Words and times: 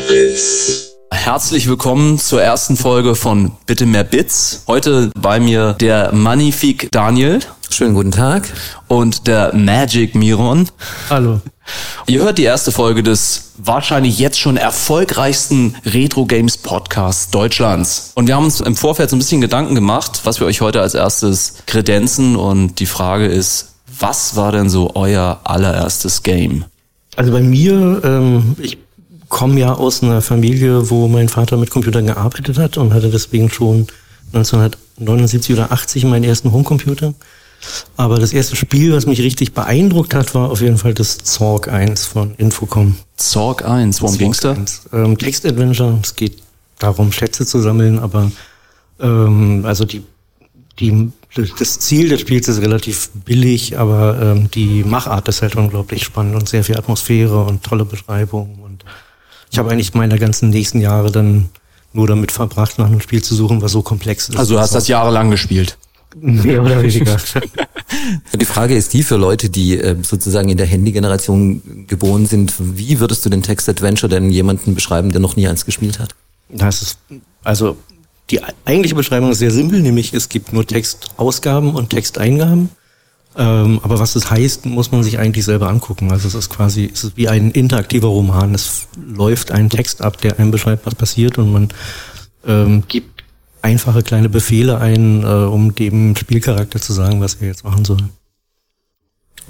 Service. 0.00 0.96
Herzlich 1.12 1.68
willkommen 1.68 2.18
zur 2.18 2.42
ersten 2.42 2.76
Folge 2.76 3.14
von 3.14 3.52
Bitte 3.66 3.84
mehr 3.86 4.04
Bits. 4.04 4.62
Heute 4.66 5.10
bei 5.14 5.40
mir 5.40 5.74
der 5.74 6.12
Magnifique 6.12 6.88
Daniel. 6.90 7.40
Schönen 7.68 7.94
guten 7.94 8.10
Tag. 8.10 8.48
Und 8.88 9.26
der 9.26 9.54
Magic 9.54 10.14
Miron. 10.14 10.68
Hallo. 11.10 11.40
Ihr 12.06 12.22
hört 12.22 12.38
die 12.38 12.44
erste 12.44 12.72
Folge 12.72 13.02
des 13.02 13.52
wahrscheinlich 13.58 14.18
jetzt 14.18 14.40
schon 14.40 14.56
erfolgreichsten 14.56 15.76
Retro 15.84 16.24
Games 16.24 16.56
Podcasts 16.56 17.30
Deutschlands. 17.30 18.12
Und 18.14 18.26
wir 18.26 18.36
haben 18.36 18.44
uns 18.44 18.60
im 18.60 18.76
Vorfeld 18.76 19.10
so 19.10 19.16
ein 19.16 19.20
bisschen 19.20 19.40
Gedanken 19.40 19.74
gemacht, 19.74 20.20
was 20.24 20.40
wir 20.40 20.46
euch 20.46 20.60
heute 20.60 20.80
als 20.80 20.94
erstes 20.94 21.56
kredenzen. 21.66 22.36
Und 22.36 22.80
die 22.80 22.86
Frage 22.86 23.26
ist, 23.26 23.74
was 23.98 24.36
war 24.36 24.52
denn 24.52 24.70
so 24.70 24.92
euer 24.94 25.40
allererstes 25.44 26.22
Game? 26.22 26.64
Also 27.16 27.32
bei 27.32 27.40
mir, 27.40 28.00
ähm, 28.02 28.56
ich 28.58 28.78
komme 29.30 29.58
ja 29.58 29.72
aus 29.72 30.02
einer 30.02 30.20
Familie, 30.20 30.90
wo 30.90 31.08
mein 31.08 31.30
Vater 31.30 31.56
mit 31.56 31.70
Computern 31.70 32.06
gearbeitet 32.06 32.58
hat 32.58 32.76
und 32.76 32.92
hatte 32.92 33.08
deswegen 33.08 33.48
schon 33.48 33.86
1979 34.34 35.54
oder 35.54 35.72
80 35.72 36.04
meinen 36.04 36.24
ersten 36.24 36.52
Homecomputer. 36.52 37.14
Aber 37.96 38.18
das 38.18 38.32
erste 38.32 38.56
Spiel, 38.56 38.92
was 38.92 39.06
mich 39.06 39.20
richtig 39.20 39.52
beeindruckt 39.52 40.14
hat, 40.14 40.34
war 40.34 40.50
auf 40.50 40.60
jeden 40.60 40.78
Fall 40.78 40.94
das 40.94 41.18
Zorg 41.18 41.68
1 41.68 42.06
von 42.06 42.34
Infocom. 42.36 42.96
Zorg 43.16 43.64
1, 43.64 44.02
worum 44.02 44.18
ging's 44.18 44.40
da? 44.40 44.56
Ähm, 44.92 45.16
Text-Adventure, 45.16 45.98
es 46.02 46.16
geht 46.16 46.42
darum, 46.78 47.12
Schätze 47.12 47.46
zu 47.46 47.60
sammeln, 47.60 47.98
aber 47.98 48.32
ähm, 48.98 49.62
also 49.64 49.84
die, 49.84 50.02
die, 50.78 51.12
das 51.58 51.78
Ziel 51.78 52.08
des 52.08 52.22
Spiels 52.22 52.48
ist 52.48 52.62
relativ 52.62 53.10
billig, 53.26 53.78
aber 53.78 54.20
ähm, 54.20 54.50
die 54.50 54.82
Machart 54.82 55.28
ist 55.28 55.42
halt 55.42 55.54
unglaublich 55.56 56.02
spannend 56.02 56.34
und 56.34 56.48
sehr 56.48 56.64
viel 56.64 56.78
Atmosphäre 56.78 57.44
und 57.44 57.62
tolle 57.62 57.84
Beschreibungen. 57.84 58.69
Ich 59.50 59.58
habe 59.58 59.70
eigentlich 59.70 59.94
meine 59.94 60.18
ganzen 60.18 60.50
nächsten 60.50 60.80
Jahre 60.80 61.10
dann 61.10 61.48
nur 61.92 62.06
damit 62.06 62.30
verbracht, 62.30 62.78
nach 62.78 62.86
einem 62.86 63.00
Spiel 63.00 63.22
zu 63.22 63.34
suchen, 63.34 63.62
was 63.62 63.72
so 63.72 63.82
komplex 63.82 64.28
ist. 64.28 64.36
Also 64.36 64.54
du 64.54 64.60
hast 64.60 64.74
das 64.74 64.86
jahrelang 64.88 65.30
gespielt? 65.30 65.76
Mehr 66.16 66.62
oder 66.62 66.82
weniger. 66.82 67.16
Die 68.40 68.44
Frage 68.44 68.74
ist 68.74 68.92
die 68.94 69.02
für 69.02 69.16
Leute, 69.16 69.48
die 69.48 69.76
äh, 69.78 69.96
sozusagen 70.02 70.48
in 70.48 70.56
der 70.56 70.66
Handy-Generation 70.66 71.86
geboren 71.86 72.26
sind, 72.26 72.54
wie 72.58 72.98
würdest 73.00 73.24
du 73.24 73.30
den 73.30 73.42
Text-Adventure 73.42 74.08
denn 74.08 74.30
jemanden 74.30 74.74
beschreiben, 74.74 75.12
der 75.12 75.20
noch 75.20 75.36
nie 75.36 75.46
eins 75.46 75.64
gespielt 75.64 75.98
hat? 75.98 76.14
Das 76.48 76.82
ist, 76.82 76.98
also 77.44 77.76
die 78.30 78.40
eigentliche 78.64 78.94
Beschreibung 78.94 79.30
ist 79.30 79.38
sehr 79.38 79.50
simpel, 79.50 79.80
nämlich 79.80 80.12
es 80.12 80.28
gibt 80.28 80.52
nur 80.52 80.66
Textausgaben 80.66 81.74
und 81.74 81.90
Texteingaben. 81.90 82.70
Ähm, 83.36 83.80
aber 83.82 83.98
was 84.00 84.14
das 84.14 84.30
heißt, 84.30 84.66
muss 84.66 84.90
man 84.90 85.02
sich 85.02 85.18
eigentlich 85.18 85.44
selber 85.44 85.68
angucken. 85.68 86.10
Also 86.10 86.26
es 86.28 86.34
ist 86.34 86.50
quasi, 86.50 86.90
es 86.92 87.04
ist 87.04 87.16
wie 87.16 87.28
ein 87.28 87.52
interaktiver 87.52 88.08
Roman. 88.08 88.54
Es 88.54 88.88
läuft 88.96 89.52
ein 89.52 89.70
Text 89.70 90.02
ab, 90.02 90.20
der 90.20 90.38
einem 90.38 90.50
beschreibt, 90.50 90.86
was 90.86 90.94
passiert 90.94 91.38
und 91.38 91.52
man 91.52 91.68
ähm, 92.46 92.82
gibt 92.88 93.24
einfache 93.62 94.02
kleine 94.02 94.28
Befehle 94.28 94.78
ein, 94.78 95.22
äh, 95.22 95.26
um 95.26 95.74
dem 95.74 96.16
Spielcharakter 96.16 96.80
zu 96.80 96.92
sagen, 96.92 97.20
was 97.20 97.34
er 97.34 97.48
jetzt 97.48 97.64
machen 97.64 97.84
soll. 97.84 97.98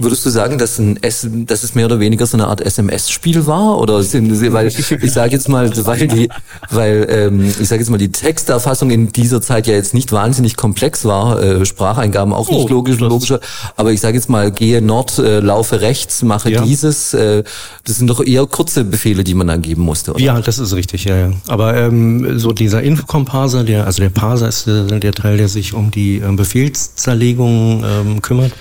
Würdest 0.03 0.25
du 0.25 0.31
sagen, 0.31 0.59
dass, 0.59 0.79
ein 0.79 1.03
S, 1.03 1.29
dass 1.31 1.63
es 1.63 1.75
mehr 1.75 1.87
oder 1.87 2.01
weniger 2.01 2.27
so 2.27 2.37
eine 2.37 2.47
Art 2.47 2.61
SMS-Spiel 2.61 3.47
war? 3.47 3.79
Oder 3.79 4.03
sind 4.03 4.35
sie, 4.35 4.53
weil 4.53 4.67
ich 5.03 5.13
sage 5.13 5.33
jetzt 5.33 5.49
mal, 5.49 5.71
weil 5.85 6.09
die, 6.09 6.29
weil 6.71 7.07
ähm, 7.11 7.53
ich 7.61 7.69
sage 7.69 7.81
jetzt 7.81 7.91
mal, 7.91 7.99
die 7.99 8.11
Texterfassung 8.11 8.91
in 8.91 9.13
dieser 9.13 9.43
Zeit 9.43 9.67
ja 9.67 9.75
jetzt 9.75 9.95
nicht 9.95 10.13
wahnsinnig 10.13 10.57
komplex 10.57 11.05
war, 11.05 11.43
äh, 11.43 11.65
Spracheingaben 11.65 12.33
auch 12.33 12.49
nicht 12.49 12.65
oh, 12.65 12.69
logisch, 12.69 12.99
logischer, 12.99 13.41
aber 13.77 13.93
ich 13.93 14.01
sage 14.01 14.17
jetzt 14.17 14.29
mal, 14.29 14.51
gehe 14.51 14.81
Nord, 14.81 15.19
äh, 15.19 15.41
laufe 15.41 15.81
rechts, 15.81 16.23
mache 16.23 16.51
ja. 16.51 16.63
dieses. 16.63 17.15
Äh, 17.15 17.45
das 17.85 17.99
sind 17.99 18.09
doch 18.09 18.25
eher 18.25 18.47
kurze 18.47 18.85
Befehle, 18.85 19.25
die 19.25 19.35
man 19.35 19.47
dann 19.47 19.63
geben 19.63 19.83
musste, 19.83 20.13
oder? 20.13 20.21
Ja, 20.21 20.41
das 20.41 20.59
ist 20.59 20.75
richtig, 20.75 21.05
ja, 21.05 21.17
ja. 21.17 21.33
Aber 21.49 21.77
ähm, 21.77 22.39
so 22.39 22.53
dieser 22.53 22.83
Infocom-Parser, 22.83 23.65
der, 23.65 23.87
also 23.87 24.03
der 24.03 24.11
Parser 24.11 24.49
ist 24.49 24.67
der, 24.67 24.85
der 24.85 25.13
Teil, 25.13 25.37
der 25.37 25.49
sich 25.49 25.75
um 25.75 25.91
die 25.91 26.19
ähm, 26.19 26.37
Befehlszerlegung 26.37 27.85
ähm, 27.85 28.23
kümmert. 28.23 28.53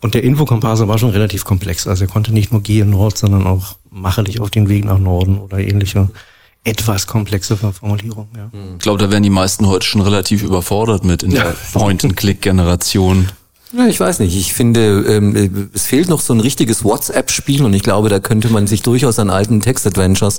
Und 0.00 0.14
der 0.14 0.22
Infokomparser 0.22 0.86
war 0.86 0.98
schon 0.98 1.10
relativ 1.10 1.44
komplex. 1.44 1.86
Also 1.86 2.04
er 2.04 2.10
konnte 2.10 2.32
nicht 2.32 2.52
nur 2.52 2.62
gehen 2.62 2.90
Nord, 2.90 3.18
sondern 3.18 3.46
auch 3.46 3.76
mache 3.90 4.22
dich 4.24 4.40
auf 4.40 4.50
den 4.50 4.68
Weg 4.68 4.84
nach 4.84 4.98
Norden 4.98 5.38
oder 5.38 5.58
ähnliche 5.58 6.08
etwas 6.64 7.06
komplexe 7.06 7.56
Formulierungen. 7.56 8.28
Ja. 8.36 8.50
Ich 8.74 8.82
glaube, 8.82 8.98
da 8.98 9.10
werden 9.10 9.22
die 9.22 9.30
meisten 9.30 9.66
heute 9.66 9.86
schon 9.86 10.00
relativ 10.00 10.42
überfordert 10.42 11.04
mit 11.04 11.22
in 11.22 11.30
der 11.30 11.54
Point-and-Click-Generation. 11.72 13.28
Ja, 13.72 13.86
ich 13.86 14.00
weiß 14.00 14.20
nicht. 14.20 14.34
Ich 14.34 14.54
finde, 14.54 15.04
ähm, 15.08 15.70
es 15.74 15.86
fehlt 15.86 16.08
noch 16.08 16.20
so 16.20 16.32
ein 16.32 16.40
richtiges 16.40 16.84
WhatsApp-Spiel 16.84 17.64
und 17.64 17.74
ich 17.74 17.82
glaube, 17.82 18.08
da 18.08 18.18
könnte 18.18 18.48
man 18.48 18.66
sich 18.66 18.80
durchaus 18.82 19.18
an 19.18 19.28
alten 19.28 19.60
Text-Adventures 19.60 20.38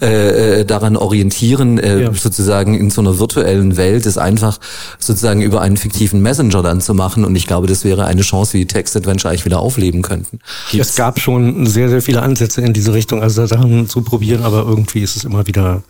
äh, 0.00 0.60
äh, 0.60 0.64
daran 0.64 0.96
orientieren, 0.96 1.78
äh, 1.78 2.02
ja. 2.02 2.12
sozusagen 2.12 2.74
in 2.74 2.90
so 2.90 3.00
einer 3.00 3.18
virtuellen 3.18 3.76
Welt, 3.76 4.06
es 4.06 4.16
einfach 4.16 4.58
sozusagen 5.00 5.42
über 5.42 5.60
einen 5.60 5.76
fiktiven 5.76 6.22
Messenger 6.22 6.62
dann 6.62 6.80
zu 6.80 6.94
machen. 6.94 7.24
Und 7.24 7.34
ich 7.34 7.48
glaube, 7.48 7.66
das 7.66 7.84
wäre 7.84 8.04
eine 8.04 8.22
Chance, 8.22 8.54
wie 8.54 8.66
Text-Adventure 8.66 9.30
eigentlich 9.30 9.44
wieder 9.44 9.58
aufleben 9.58 10.02
könnten. 10.02 10.38
Es 10.72 10.94
gab 10.94 11.18
schon 11.18 11.66
sehr, 11.66 11.88
sehr 11.88 12.02
viele 12.02 12.22
Ansätze 12.22 12.60
in 12.60 12.74
diese 12.74 12.94
Richtung, 12.94 13.22
also 13.22 13.44
Sachen 13.46 13.88
zu 13.88 14.02
probieren, 14.02 14.44
aber 14.44 14.58
irgendwie 14.58 15.00
ist 15.00 15.16
es 15.16 15.24
immer 15.24 15.46
wieder 15.48 15.82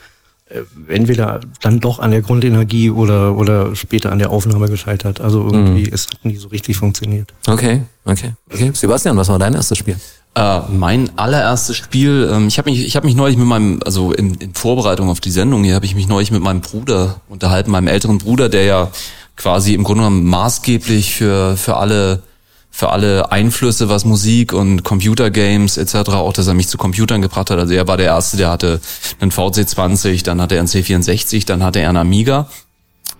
entweder 0.88 1.40
dann 1.60 1.80
doch 1.80 1.98
an 1.98 2.10
der 2.10 2.22
Grundenergie 2.22 2.90
oder, 2.90 3.36
oder 3.36 3.76
später 3.76 4.12
an 4.12 4.18
der 4.18 4.30
Aufnahme 4.30 4.68
gescheitert. 4.68 5.20
Also 5.20 5.44
irgendwie, 5.44 5.86
mhm. 5.86 5.92
es 5.92 6.06
hat 6.06 6.24
nie 6.24 6.36
so 6.36 6.48
richtig 6.48 6.76
funktioniert. 6.76 7.32
Okay, 7.46 7.82
okay. 8.04 8.32
okay. 8.52 8.70
Sebastian, 8.74 9.16
was 9.16 9.28
war 9.28 9.38
dein 9.38 9.54
erstes 9.54 9.78
Spiel? 9.78 9.96
Äh, 10.34 10.60
mein 10.70 11.10
allererstes 11.18 11.76
Spiel, 11.76 12.30
ähm, 12.32 12.48
ich 12.48 12.58
habe 12.58 12.70
mich, 12.70 12.86
ich 12.86 12.96
habe 12.96 13.06
mich 13.06 13.16
neulich 13.16 13.36
mit 13.36 13.46
meinem, 13.46 13.80
also 13.84 14.12
in, 14.12 14.34
in 14.34 14.54
Vorbereitung 14.54 15.10
auf 15.10 15.20
die 15.20 15.30
Sendung 15.30 15.64
hier, 15.64 15.74
habe 15.74 15.86
ich 15.86 15.94
mich 15.94 16.08
neulich 16.08 16.30
mit 16.30 16.42
meinem 16.42 16.60
Bruder 16.60 17.20
unterhalten, 17.28 17.70
meinem 17.70 17.88
älteren 17.88 18.18
Bruder, 18.18 18.48
der 18.48 18.64
ja 18.64 18.90
quasi 19.36 19.74
im 19.74 19.84
Grunde 19.84 20.02
genommen 20.02 20.24
maßgeblich 20.24 21.14
für 21.14 21.56
für 21.56 21.76
alle 21.76 22.22
für 22.78 22.90
alle 22.90 23.32
Einflüsse, 23.32 23.88
was 23.88 24.04
Musik 24.04 24.52
und 24.52 24.84
Computergames 24.84 25.78
etc., 25.78 26.10
auch 26.10 26.32
dass 26.32 26.46
er 26.46 26.54
mich 26.54 26.68
zu 26.68 26.78
Computern 26.78 27.20
gebracht 27.20 27.50
hat. 27.50 27.58
Also 27.58 27.74
er 27.74 27.88
war 27.88 27.96
der 27.96 28.06
Erste, 28.06 28.36
der 28.36 28.50
hatte 28.50 28.80
einen 29.18 29.32
VC20, 29.32 30.22
dann 30.22 30.40
hatte 30.40 30.54
er 30.54 30.60
einen 30.60 30.68
C64, 30.68 31.44
dann 31.44 31.64
hatte 31.64 31.80
er 31.80 31.88
einen 31.88 31.98
Amiga. 31.98 32.48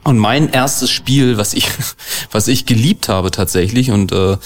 Und 0.04 0.16
mein 0.16 0.48
erstes 0.50 0.92
Spiel, 0.92 1.38
was 1.38 1.54
ich, 1.54 1.66
was 2.30 2.46
ich 2.46 2.66
geliebt 2.66 3.08
habe 3.08 3.32
tatsächlich 3.32 3.90
und 3.90 4.12
äh, 4.12 4.36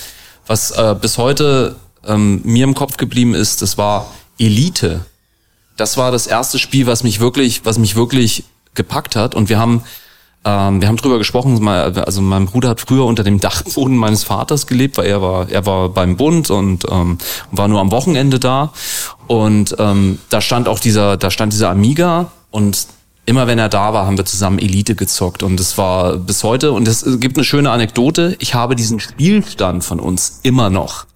was 0.46 0.70
äh, 0.70 0.96
bis 0.98 1.18
heute 1.18 1.76
ähm, 2.06 2.40
mir 2.44 2.64
im 2.64 2.72
Kopf 2.72 2.96
geblieben 2.96 3.34
ist, 3.34 3.60
das 3.60 3.76
war 3.76 4.10
Elite. 4.38 5.04
Das 5.76 5.98
war 5.98 6.10
das 6.10 6.26
erste 6.26 6.58
Spiel, 6.58 6.86
was 6.86 7.04
mich 7.04 7.20
wirklich, 7.20 7.66
was 7.66 7.76
mich 7.76 7.96
wirklich 7.96 8.44
gepackt 8.72 9.14
hat. 9.14 9.34
Und 9.34 9.50
wir 9.50 9.58
haben 9.58 9.82
ähm, 10.44 10.80
wir 10.80 10.88
haben 10.88 10.96
drüber 10.96 11.18
gesprochen, 11.18 11.66
also 11.68 12.20
mein 12.20 12.46
Bruder 12.46 12.70
hat 12.70 12.80
früher 12.80 13.04
unter 13.04 13.22
dem 13.22 13.38
Dachboden 13.38 13.96
meines 13.96 14.24
Vaters 14.24 14.66
gelebt, 14.66 14.96
weil 14.96 15.06
er 15.06 15.22
war, 15.22 15.48
er 15.48 15.66
war 15.66 15.88
beim 15.88 16.16
Bund 16.16 16.50
und 16.50 16.84
ähm, 16.90 17.18
war 17.52 17.68
nur 17.68 17.80
am 17.80 17.92
Wochenende 17.92 18.40
da. 18.40 18.72
Und 19.28 19.76
ähm, 19.78 20.18
da 20.30 20.40
stand 20.40 20.68
auch 20.68 20.80
dieser, 20.80 21.16
da 21.16 21.30
stand 21.30 21.52
dieser 21.52 21.70
Amiga 21.70 22.32
und 22.50 22.86
immer 23.24 23.46
wenn 23.46 23.58
er 23.58 23.68
da 23.68 23.94
war, 23.94 24.06
haben 24.06 24.18
wir 24.18 24.24
zusammen 24.24 24.58
Elite 24.58 24.96
gezockt 24.96 25.44
und 25.44 25.60
es 25.60 25.78
war 25.78 26.16
bis 26.16 26.42
heute 26.42 26.72
und 26.72 26.88
es 26.88 27.04
gibt 27.20 27.36
eine 27.36 27.44
schöne 27.44 27.70
Anekdote. 27.70 28.36
Ich 28.40 28.54
habe 28.54 28.74
diesen 28.74 28.98
Spielstand 28.98 29.84
von 29.84 30.00
uns 30.00 30.40
immer 30.42 30.70
noch. 30.70 31.06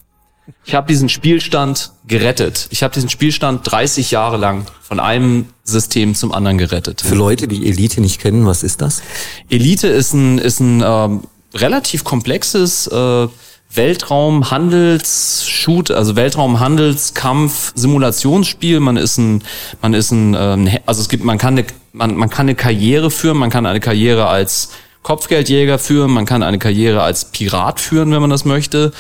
Ich 0.65 0.75
habe 0.75 0.89
diesen 0.89 1.09
Spielstand 1.09 1.93
gerettet. 2.07 2.69
Ich 2.71 2.83
habe 2.83 2.95
diesen 2.95 3.09
Spielstand 3.09 3.71
30 3.71 4.13
Jahre 4.13 4.37
lang 4.37 4.67
von 4.81 5.01
einem 5.01 5.47
System 5.65 6.15
zum 6.15 6.33
anderen 6.33 6.59
gerettet. 6.59 7.01
Für 7.01 7.17
Leute, 7.17 7.49
die 7.49 7.69
Elite 7.69 8.01
nicht 8.01 8.21
kennen, 8.21 8.47
was 8.47 8.63
ist 8.63 8.81
das? 8.81 9.03
Elite 9.51 9.89
ist 9.89 10.13
ein, 10.13 10.39
ist 10.39 10.61
ein 10.61 10.83
ähm, 10.85 11.23
relativ 11.55 12.05
komplexes 12.05 12.87
äh, 12.87 13.27
Weltraum-Handels-Shoot, 13.75 15.91
also 15.91 16.15
Weltraum-Handelskampf-Simulationsspiel. 16.15 18.79
Man 18.81 18.97
ist 18.97 19.19
ein, 19.19 19.43
man 19.83 19.93
ist 19.95 20.13
ein, 20.13 20.37
ähm, 20.39 20.71
also 20.87 21.01
es 21.01 21.09
gibt, 21.09 21.25
man 21.25 21.39
kann 21.39 21.59
eine, 21.59 21.67
man, 21.93 22.15
man 22.15 22.31
kann 22.31 22.47
eine 22.47 22.55
Karriere 22.55 23.11
führen, 23.11 23.39
man 23.39 23.51
kann 23.51 23.67
eine 23.67 23.81
Karriere 23.81 24.29
als 24.29 24.71
Kopfgeldjäger 25.03 25.79
führen, 25.79 26.13
man 26.13 26.27
kann 26.27 26.43
eine 26.43 26.59
Karriere 26.59 27.03
als 27.03 27.27
Pirat 27.27 27.79
führen, 27.81 28.11
wenn 28.13 28.21
man 28.21 28.31
das 28.31 28.45
möchte. 28.45 28.93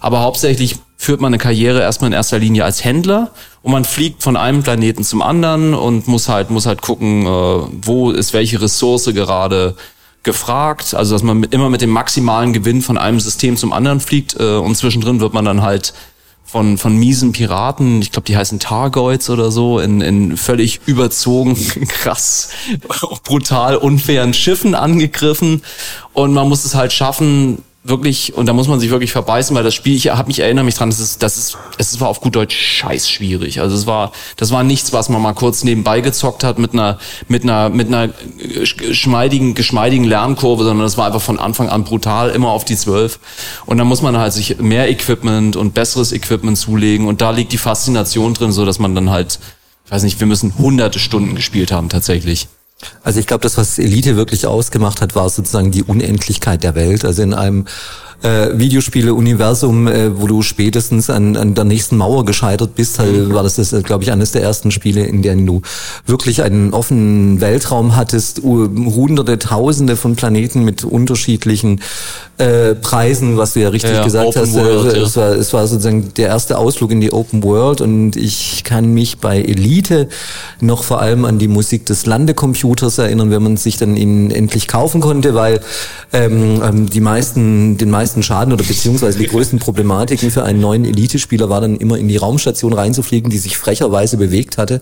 Aber 0.00 0.20
hauptsächlich 0.20 0.76
führt 1.04 1.20
man 1.20 1.30
eine 1.30 1.38
Karriere 1.38 1.80
erstmal 1.80 2.08
in 2.08 2.14
erster 2.14 2.38
Linie 2.38 2.64
als 2.64 2.82
Händler 2.82 3.30
und 3.62 3.72
man 3.72 3.84
fliegt 3.84 4.22
von 4.22 4.36
einem 4.36 4.62
Planeten 4.62 5.04
zum 5.04 5.22
anderen 5.22 5.74
und 5.74 6.08
muss 6.08 6.28
halt, 6.28 6.50
muss 6.50 6.66
halt 6.66 6.82
gucken, 6.82 7.26
äh, 7.26 7.28
wo 7.28 8.10
ist 8.10 8.32
welche 8.32 8.60
Ressource 8.60 9.04
gerade 9.12 9.76
gefragt. 10.22 10.94
Also, 10.94 11.14
dass 11.14 11.22
man 11.22 11.38
mit, 11.38 11.52
immer 11.52 11.68
mit 11.68 11.82
dem 11.82 11.90
maximalen 11.90 12.52
Gewinn 12.52 12.82
von 12.82 12.96
einem 12.96 13.20
System 13.20 13.56
zum 13.56 13.72
anderen 13.72 14.00
fliegt 14.00 14.40
äh, 14.40 14.56
und 14.56 14.76
zwischendrin 14.76 15.20
wird 15.20 15.34
man 15.34 15.44
dann 15.44 15.62
halt 15.62 15.92
von, 16.44 16.78
von 16.78 16.96
miesen 16.96 17.32
Piraten, 17.32 18.00
ich 18.00 18.12
glaube, 18.12 18.26
die 18.26 18.36
heißen 18.36 18.58
Targoids 18.60 19.28
oder 19.28 19.50
so, 19.50 19.80
in, 19.80 20.00
in 20.00 20.36
völlig 20.36 20.80
überzogen, 20.86 21.56
krass, 21.88 22.50
brutal 23.24 23.76
unfairen 23.76 24.32
Schiffen 24.32 24.74
angegriffen. 24.74 25.62
Und 26.12 26.32
man 26.32 26.48
muss 26.48 26.64
es 26.64 26.74
halt 26.74 26.92
schaffen, 26.92 27.62
wirklich, 27.84 28.34
und 28.34 28.46
da 28.46 28.54
muss 28.54 28.66
man 28.66 28.80
sich 28.80 28.90
wirklich 28.90 29.12
verbeißen, 29.12 29.54
weil 29.54 29.62
das 29.62 29.74
Spiel, 29.74 29.94
ich 29.94 30.08
habe 30.08 30.28
mich 30.28 30.40
erinnere 30.40 30.64
mich 30.64 30.74
dran, 30.74 30.88
das 30.88 31.00
ist, 31.00 31.22
das 31.22 31.36
ist, 31.36 31.58
es 31.76 32.00
war 32.00 32.08
auf 32.08 32.22
gut 32.22 32.34
Deutsch 32.34 32.56
scheiß 32.56 33.10
schwierig. 33.10 33.60
Also 33.60 33.76
es 33.76 33.86
war, 33.86 34.10
das 34.36 34.50
war 34.50 34.64
nichts, 34.64 34.94
was 34.94 35.10
man 35.10 35.20
mal 35.20 35.34
kurz 35.34 35.64
nebenbei 35.64 36.00
gezockt 36.00 36.44
hat 36.44 36.58
mit 36.58 36.72
einer, 36.72 36.98
mit 37.28 37.42
einer, 37.44 37.68
mit 37.68 37.88
einer 37.88 38.08
geschmeidigen, 38.78 39.54
geschmeidigen 39.54 40.04
Lernkurve, 40.04 40.64
sondern 40.64 40.86
das 40.86 40.96
war 40.96 41.06
einfach 41.06 41.20
von 41.20 41.38
Anfang 41.38 41.68
an 41.68 41.84
brutal, 41.84 42.30
immer 42.30 42.48
auf 42.48 42.64
die 42.64 42.76
zwölf. 42.76 43.20
Und 43.66 43.76
dann 43.76 43.86
muss 43.86 44.00
man 44.00 44.16
halt 44.16 44.32
sich 44.32 44.58
mehr 44.58 44.90
Equipment 44.90 45.54
und 45.54 45.74
besseres 45.74 46.12
Equipment 46.12 46.56
zulegen 46.56 47.06
und 47.06 47.20
da 47.20 47.32
liegt 47.32 47.52
die 47.52 47.58
Faszination 47.58 48.32
drin, 48.32 48.50
so 48.50 48.64
dass 48.64 48.78
man 48.78 48.94
dann 48.94 49.10
halt, 49.10 49.38
ich 49.84 49.92
weiß 49.92 50.04
nicht, 50.04 50.18
wir 50.20 50.26
müssen 50.26 50.56
hunderte 50.56 50.98
Stunden 50.98 51.34
gespielt 51.34 51.70
haben 51.70 51.90
tatsächlich. 51.90 52.48
Also 53.02 53.20
ich 53.20 53.26
glaube, 53.26 53.42
das, 53.42 53.56
was 53.56 53.78
Elite 53.78 54.16
wirklich 54.16 54.46
ausgemacht 54.46 55.00
hat, 55.00 55.14
war 55.14 55.28
sozusagen 55.28 55.70
die 55.70 55.82
Unendlichkeit 55.82 56.62
der 56.62 56.74
Welt. 56.74 57.04
Also 57.04 57.22
in 57.22 57.34
einem 57.34 57.66
äh, 58.24 58.58
Videospiele-Universum, 58.58 59.86
äh, 59.86 60.20
wo 60.20 60.26
du 60.26 60.42
spätestens 60.42 61.10
an, 61.10 61.36
an 61.36 61.54
der 61.54 61.64
nächsten 61.64 61.96
Mauer 61.96 62.24
gescheitert 62.24 62.74
bist, 62.74 62.98
halt, 62.98 63.32
war 63.34 63.42
das, 63.42 63.56
das 63.56 63.72
äh, 63.72 63.82
glaube 63.82 64.02
ich, 64.02 64.10
eines 64.10 64.32
der 64.32 64.42
ersten 64.42 64.70
Spiele, 64.70 65.04
in 65.04 65.20
denen 65.20 65.46
du 65.46 65.60
wirklich 66.06 66.42
einen 66.42 66.72
offenen 66.72 67.40
Weltraum 67.42 67.96
hattest, 67.96 68.42
hunderte, 68.42 69.38
tausende 69.38 69.96
von 69.96 70.16
Planeten 70.16 70.64
mit 70.64 70.84
unterschiedlichen 70.84 71.80
äh, 72.38 72.74
Preisen, 72.74 73.36
was 73.36 73.54
du 73.54 73.60
ja 73.60 73.68
richtig 73.68 73.92
ja, 73.92 74.02
gesagt 74.02 74.36
hast. 74.36 74.54
World, 74.54 74.94
äh, 74.94 75.00
es, 75.00 75.16
war, 75.16 75.28
es 75.32 75.52
war 75.52 75.66
sozusagen 75.66 76.12
der 76.14 76.28
erste 76.28 76.58
Ausflug 76.58 76.90
in 76.90 77.00
die 77.00 77.12
Open 77.12 77.42
World 77.42 77.80
und 77.80 78.16
ich 78.16 78.64
kann 78.64 78.92
mich 78.92 79.18
bei 79.18 79.40
Elite 79.40 80.08
noch 80.60 80.82
vor 80.82 81.00
allem 81.00 81.24
an 81.24 81.38
die 81.38 81.46
Musik 81.46 81.86
des 81.86 82.06
Landecomputers 82.06 82.98
erinnern, 82.98 83.30
wenn 83.30 83.42
man 83.42 83.56
sich 83.56 83.76
dann 83.76 83.96
ihn 83.96 84.30
endlich 84.30 84.66
kaufen 84.66 85.00
konnte, 85.00 85.34
weil 85.34 85.60
ähm, 86.12 86.60
ähm 86.62 86.90
die 86.90 87.00
meisten, 87.00 87.76
den 87.76 87.90
meisten 87.90 88.13
Schaden 88.22 88.52
oder 88.52 88.64
beziehungsweise 88.64 89.18
die 89.18 89.26
größten 89.26 89.58
Problematiken 89.58 90.30
für 90.30 90.44
einen 90.44 90.60
neuen 90.60 90.84
Elite-Spieler 90.84 91.48
war 91.48 91.60
dann 91.60 91.76
immer 91.76 91.98
in 91.98 92.08
die 92.08 92.16
Raumstation 92.16 92.72
reinzufliegen, 92.72 93.30
die 93.30 93.38
sich 93.38 93.58
frecherweise 93.58 94.16
bewegt 94.16 94.58
hatte. 94.58 94.80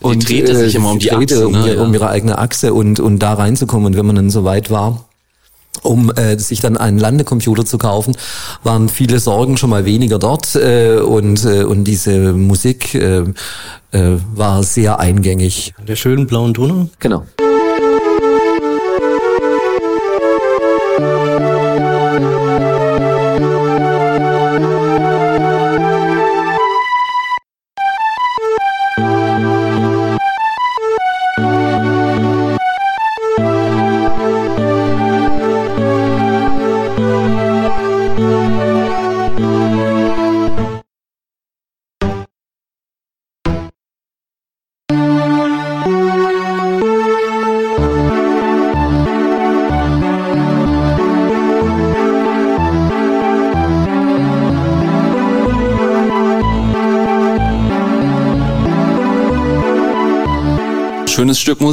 Die 0.00 0.04
und 0.04 0.28
drehte 0.28 0.56
sich 0.56 0.74
immer 0.74 0.92
um 0.92 0.98
die 0.98 1.12
Achse, 1.12 1.46
um, 1.46 1.52
ne? 1.52 1.82
um 1.82 1.92
ihre 1.92 2.08
eigene 2.08 2.38
Achse 2.38 2.72
und, 2.72 3.00
und 3.00 3.18
da 3.18 3.34
reinzukommen. 3.34 3.86
Und 3.86 3.96
wenn 3.96 4.06
man 4.06 4.16
dann 4.16 4.30
so 4.30 4.44
weit 4.44 4.70
war, 4.70 5.04
um 5.82 6.10
äh, 6.12 6.38
sich 6.38 6.60
dann 6.60 6.76
einen 6.76 6.98
Landecomputer 6.98 7.64
zu 7.64 7.78
kaufen, 7.78 8.16
waren 8.62 8.88
viele 8.88 9.18
Sorgen 9.18 9.56
schon 9.56 9.70
mal 9.70 9.84
weniger 9.84 10.18
dort 10.18 10.54
äh, 10.56 10.98
und 10.98 11.44
äh, 11.44 11.64
und 11.64 11.84
diese 11.84 12.32
Musik 12.32 12.94
äh, 12.94 13.24
äh, 13.92 14.16
war 14.34 14.62
sehr 14.62 14.98
eingängig. 14.98 15.74
Der 15.86 15.96
schönen 15.96 16.26
blauen 16.26 16.52
Donau? 16.52 16.88
Genau. 16.98 17.24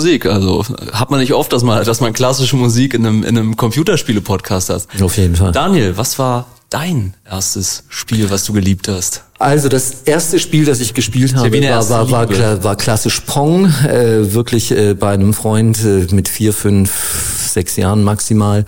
Musik. 0.07 0.25
Also 0.25 0.63
hat 0.93 1.11
man 1.11 1.19
nicht 1.19 1.33
oft, 1.33 1.51
dass 1.51 1.63
man, 1.63 1.83
dass 1.83 1.99
man 1.99 2.13
klassische 2.13 2.55
Musik 2.55 2.93
in 2.93 3.05
einem, 3.05 3.23
in 3.23 3.37
einem 3.37 3.57
Computerspiele-Podcast 3.57 4.69
hat. 4.69 4.87
Auf 5.01 5.17
jeden 5.17 5.35
Fall. 5.35 5.51
Daniel, 5.51 5.97
was 5.97 6.17
war 6.17 6.45
dein 6.69 7.13
erstes 7.29 7.83
Spiel, 7.89 8.29
was 8.29 8.45
du 8.45 8.53
geliebt 8.53 8.87
hast? 8.87 9.23
Also 9.37 9.69
das 9.69 10.03
erste 10.05 10.39
Spiel, 10.39 10.65
das 10.65 10.79
ich 10.79 10.93
gespielt 10.93 11.35
habe, 11.35 11.51
war, 11.61 11.89
war, 11.89 12.11
war, 12.11 12.63
war, 12.63 12.75
klassisch 12.75 13.19
Pong, 13.21 13.65
äh, 13.65 14.33
wirklich 14.33 14.71
äh, 14.71 14.93
bei 14.93 15.11
einem 15.11 15.33
Freund 15.33 15.77
äh, 15.83 16.07
mit 16.13 16.27
vier, 16.27 16.53
fünf, 16.53 17.49
sechs 17.51 17.75
Jahren 17.75 18.03
maximal 18.03 18.65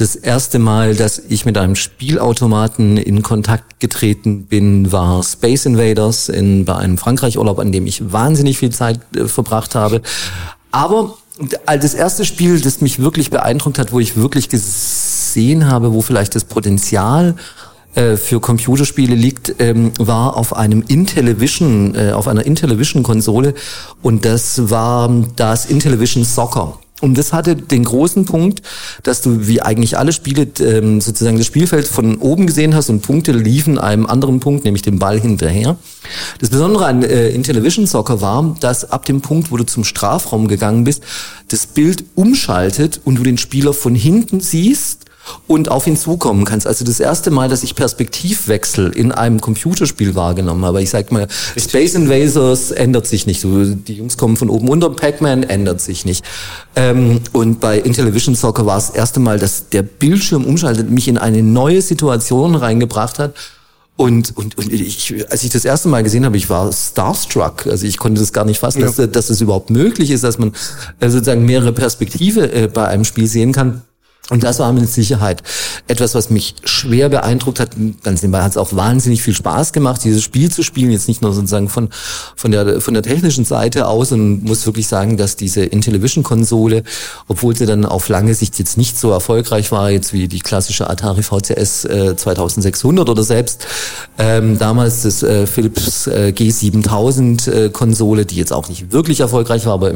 das 0.00 0.14
erste 0.14 0.58
Mal, 0.60 0.94
dass 0.94 1.18
ich 1.18 1.44
mit 1.44 1.58
einem 1.58 1.74
Spielautomaten 1.74 2.96
in 2.96 3.22
Kontakt 3.22 3.80
getreten 3.80 4.46
bin, 4.46 4.92
war 4.92 5.22
Space 5.24 5.66
Invaders 5.66 6.28
in, 6.28 6.64
bei 6.64 6.76
einem 6.76 6.98
Frankreich-Urlaub, 6.98 7.58
an 7.58 7.72
dem 7.72 7.86
ich 7.86 8.12
wahnsinnig 8.12 8.58
viel 8.58 8.70
Zeit 8.70 9.00
äh, 9.16 9.26
verbracht 9.26 9.74
habe. 9.74 10.00
Aber 10.70 11.16
das 11.66 11.94
erste 11.94 12.24
Spiel, 12.24 12.60
das 12.60 12.80
mich 12.80 12.98
wirklich 13.00 13.30
beeindruckt 13.30 13.78
hat, 13.78 13.92
wo 13.92 14.00
ich 14.00 14.16
wirklich 14.16 14.48
gesehen 14.48 15.70
habe, 15.70 15.92
wo 15.92 16.02
vielleicht 16.02 16.34
das 16.34 16.44
Potenzial 16.44 17.36
äh, 17.94 18.16
für 18.16 18.40
Computerspiele 18.40 19.14
liegt, 19.14 19.56
ähm, 19.60 19.92
war 19.98 20.36
auf 20.36 20.54
einem 20.54 20.84
Intellivision, 20.86 21.94
äh, 21.94 22.12
auf 22.12 22.28
einer 22.28 22.44
Intellivision-Konsole 22.44 23.54
und 24.02 24.24
das 24.24 24.70
war 24.70 25.10
das 25.36 25.66
Intellivision 25.66 26.24
Soccer. 26.24 26.78
Und 27.00 27.16
das 27.16 27.32
hatte 27.32 27.54
den 27.54 27.84
großen 27.84 28.24
Punkt, 28.24 28.62
dass 29.02 29.20
du 29.20 29.46
wie 29.46 29.62
eigentlich 29.62 29.96
alle 29.96 30.12
Spiele 30.12 30.48
ähm, 30.60 31.00
sozusagen 31.00 31.38
das 31.38 31.46
Spielfeld 31.46 31.86
von 31.86 32.16
oben 32.16 32.46
gesehen 32.46 32.74
hast 32.74 32.90
und 32.90 33.02
Punkte 33.02 33.32
liefen 33.32 33.78
einem 33.78 34.06
anderen 34.06 34.40
Punkt, 34.40 34.64
nämlich 34.64 34.82
dem 34.82 34.98
Ball 34.98 35.20
hinterher. 35.20 35.76
Das 36.40 36.50
Besondere 36.50 36.86
an 36.86 37.02
äh, 37.02 37.28
Intellivision 37.30 37.86
Soccer 37.86 38.20
war, 38.20 38.56
dass 38.60 38.90
ab 38.90 39.04
dem 39.04 39.20
Punkt, 39.20 39.52
wo 39.52 39.56
du 39.56 39.64
zum 39.64 39.84
Strafraum 39.84 40.48
gegangen 40.48 40.84
bist, 40.84 41.02
das 41.48 41.66
Bild 41.66 42.04
umschaltet 42.14 43.00
und 43.04 43.16
du 43.16 43.22
den 43.22 43.38
Spieler 43.38 43.72
von 43.72 43.94
hinten 43.94 44.40
siehst 44.40 45.07
und 45.46 45.70
auf 45.70 45.86
ihn 45.86 45.96
zukommen 45.96 46.44
kannst. 46.44 46.66
Also 46.66 46.84
das 46.84 47.00
erste 47.00 47.30
Mal, 47.30 47.48
dass 47.48 47.62
ich 47.62 47.74
Perspektivwechsel 47.74 48.90
in 48.90 49.12
einem 49.12 49.40
Computerspiel 49.40 50.14
wahrgenommen 50.14 50.64
habe. 50.64 50.82
Ich 50.82 50.90
sag 50.90 51.12
mal, 51.12 51.28
Space 51.56 51.94
Invaders 51.94 52.70
ändert 52.70 53.06
sich 53.06 53.26
nicht. 53.26 53.40
So, 53.40 53.64
die 53.64 53.94
Jungs 53.94 54.16
kommen 54.16 54.36
von 54.36 54.50
oben 54.50 54.68
unter, 54.68 54.90
Pac-Man 54.90 55.42
ändert 55.42 55.80
sich 55.80 56.04
nicht. 56.04 56.24
Ähm, 56.76 57.20
und 57.32 57.60
bei 57.60 57.78
Intellivision 57.78 58.34
Soccer 58.34 58.66
war 58.66 58.78
es 58.78 58.88
das 58.88 58.96
erste 58.96 59.20
Mal, 59.20 59.38
dass 59.38 59.68
der 59.68 59.82
Bildschirm 59.82 60.44
umschaltet, 60.44 60.90
mich 60.90 61.08
in 61.08 61.18
eine 61.18 61.42
neue 61.42 61.82
Situation 61.82 62.54
reingebracht 62.54 63.18
hat. 63.18 63.34
Und, 63.98 64.36
und, 64.36 64.56
und 64.56 64.72
ich, 64.72 65.12
als 65.28 65.42
ich 65.42 65.50
das 65.50 65.64
erste 65.64 65.88
Mal 65.88 66.04
gesehen 66.04 66.24
habe, 66.24 66.36
ich 66.36 66.48
war 66.48 66.72
starstruck. 66.72 67.66
Also 67.66 67.84
ich 67.84 67.98
konnte 67.98 68.20
das 68.20 68.32
gar 68.32 68.44
nicht 68.44 68.60
fassen, 68.60 68.80
ja. 68.80 68.86
dass, 68.86 69.10
dass 69.10 69.28
es 69.28 69.40
überhaupt 69.40 69.70
möglich 69.70 70.12
ist, 70.12 70.22
dass 70.22 70.38
man 70.38 70.52
äh, 71.00 71.10
sozusagen 71.10 71.44
mehrere 71.44 71.72
Perspektive 71.72 72.52
äh, 72.52 72.68
bei 72.68 72.86
einem 72.86 73.04
Spiel 73.04 73.26
sehen 73.26 73.52
kann. 73.52 73.82
Und 74.30 74.44
das 74.44 74.58
war 74.58 74.72
mit 74.74 74.86
Sicherheit 74.90 75.42
etwas, 75.86 76.14
was 76.14 76.28
mich 76.28 76.54
schwer 76.64 77.08
beeindruckt 77.08 77.60
hat. 77.60 77.70
Ganz 78.02 78.20
nebenbei 78.20 78.42
hat 78.42 78.50
es 78.50 78.56
auch 78.58 78.74
wahnsinnig 78.74 79.22
viel 79.22 79.34
Spaß 79.34 79.72
gemacht, 79.72 80.04
dieses 80.04 80.22
Spiel 80.22 80.50
zu 80.50 80.62
spielen. 80.62 80.90
Jetzt 80.90 81.08
nicht 81.08 81.22
nur 81.22 81.32
sozusagen 81.32 81.70
von, 81.70 81.88
von, 82.36 82.50
der, 82.50 82.82
von 82.82 82.92
der 82.92 83.02
technischen 83.02 83.46
Seite 83.46 83.86
aus 83.86 84.12
und 84.12 84.44
muss 84.44 84.66
wirklich 84.66 84.86
sagen, 84.86 85.16
dass 85.16 85.36
diese 85.36 85.64
Intellivision-Konsole, 85.64 86.82
obwohl 87.26 87.56
sie 87.56 87.64
dann 87.64 87.86
auf 87.86 88.10
lange 88.10 88.34
Sicht 88.34 88.58
jetzt 88.58 88.76
nicht 88.76 88.98
so 88.98 89.10
erfolgreich 89.10 89.72
war, 89.72 89.90
jetzt 89.90 90.12
wie 90.12 90.28
die 90.28 90.40
klassische 90.40 90.90
Atari 90.90 91.22
VCS 91.22 91.86
äh, 91.86 92.14
2600 92.14 93.08
oder 93.08 93.22
selbst 93.22 93.66
ähm, 94.18 94.58
damals 94.58 95.02
das 95.02 95.22
äh, 95.22 95.46
Philips 95.46 96.06
äh, 96.06 96.34
G7000 96.36 97.50
äh, 97.50 98.24
die 98.26 98.36
jetzt 98.36 98.52
auch 98.52 98.68
nicht 98.68 98.92
wirklich 98.92 99.20
erfolgreich 99.20 99.64
war, 99.64 99.74
aber 99.74 99.92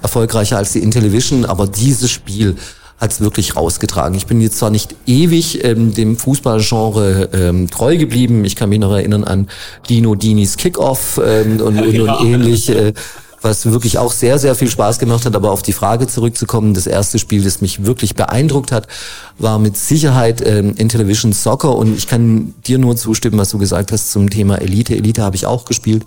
erfolgreicher 0.00 0.56
als 0.56 0.72
die 0.72 0.78
Intellivision. 0.78 1.44
Aber 1.44 1.66
dieses 1.66 2.10
Spiel 2.10 2.56
hat 3.00 3.12
es 3.12 3.20
wirklich 3.20 3.56
rausgetragen. 3.56 4.16
Ich 4.16 4.26
bin 4.26 4.40
jetzt 4.40 4.58
zwar 4.58 4.70
nicht 4.70 4.94
ewig 5.06 5.64
ähm, 5.64 5.94
dem 5.94 6.16
Fußballgenre 6.16 7.30
ähm, 7.32 7.70
treu 7.70 7.96
geblieben. 7.96 8.44
Ich 8.44 8.56
kann 8.56 8.68
mich 8.68 8.78
noch 8.78 8.92
erinnern 8.92 9.24
an 9.24 9.48
Dino 9.88 10.14
Dinis 10.14 10.58
Kickoff 10.58 11.18
ähm, 11.24 11.60
und, 11.60 11.80
und, 11.80 12.00
und 12.00 12.20
ähnlich. 12.20 12.68
Äh, 12.68 12.92
was 13.42 13.64
wirklich 13.64 13.98
auch 13.98 14.12
sehr, 14.12 14.38
sehr 14.38 14.54
viel 14.54 14.68
Spaß 14.68 14.98
gemacht 14.98 15.24
hat. 15.24 15.34
Aber 15.34 15.50
auf 15.50 15.62
die 15.62 15.72
Frage 15.72 16.06
zurückzukommen, 16.06 16.74
das 16.74 16.86
erste 16.86 17.18
Spiel, 17.18 17.42
das 17.42 17.60
mich 17.60 17.84
wirklich 17.84 18.14
beeindruckt 18.14 18.72
hat, 18.72 18.86
war 19.38 19.58
mit 19.58 19.76
Sicherheit 19.76 20.46
ähm, 20.46 20.74
Intellivision 20.76 21.32
Soccer. 21.32 21.74
Und 21.74 21.96
ich 21.96 22.06
kann 22.06 22.54
dir 22.66 22.78
nur 22.78 22.96
zustimmen, 22.96 23.38
was 23.38 23.50
du 23.50 23.58
gesagt 23.58 23.92
hast 23.92 24.12
zum 24.12 24.28
Thema 24.28 24.56
Elite. 24.60 24.94
Elite 24.94 25.22
habe 25.22 25.36
ich 25.36 25.46
auch 25.46 25.64
gespielt. 25.64 26.04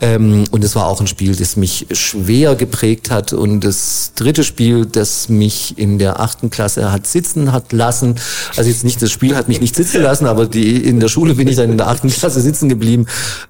Ähm, 0.00 0.44
und 0.50 0.62
es 0.62 0.76
war 0.76 0.86
auch 0.86 1.00
ein 1.00 1.06
Spiel, 1.06 1.34
das 1.34 1.56
mich 1.56 1.86
schwer 1.92 2.54
geprägt 2.54 3.10
hat. 3.10 3.32
Und 3.32 3.60
das 3.60 4.12
dritte 4.14 4.44
Spiel, 4.44 4.86
das 4.86 5.28
mich 5.28 5.76
in 5.78 5.98
der 5.98 6.20
achten 6.20 6.50
Klasse 6.50 6.92
hat 6.92 7.06
sitzen 7.06 7.52
hat 7.52 7.72
lassen. 7.72 8.14
Also 8.56 8.70
jetzt 8.70 8.84
nicht, 8.84 9.02
das 9.02 9.10
Spiel 9.10 9.34
hat 9.36 9.48
mich 9.48 9.60
nicht 9.60 9.74
sitzen 9.74 10.02
lassen, 10.02 10.26
aber 10.26 10.46
die, 10.46 10.76
in 10.76 11.00
der 11.00 11.08
Schule 11.08 11.34
bin 11.34 11.48
ich 11.48 11.56
dann 11.56 11.70
in 11.70 11.78
der 11.78 11.88
achten 11.88 12.08
Klasse 12.10 12.40
sitzen 12.40 12.68
geblieben. 12.68 13.06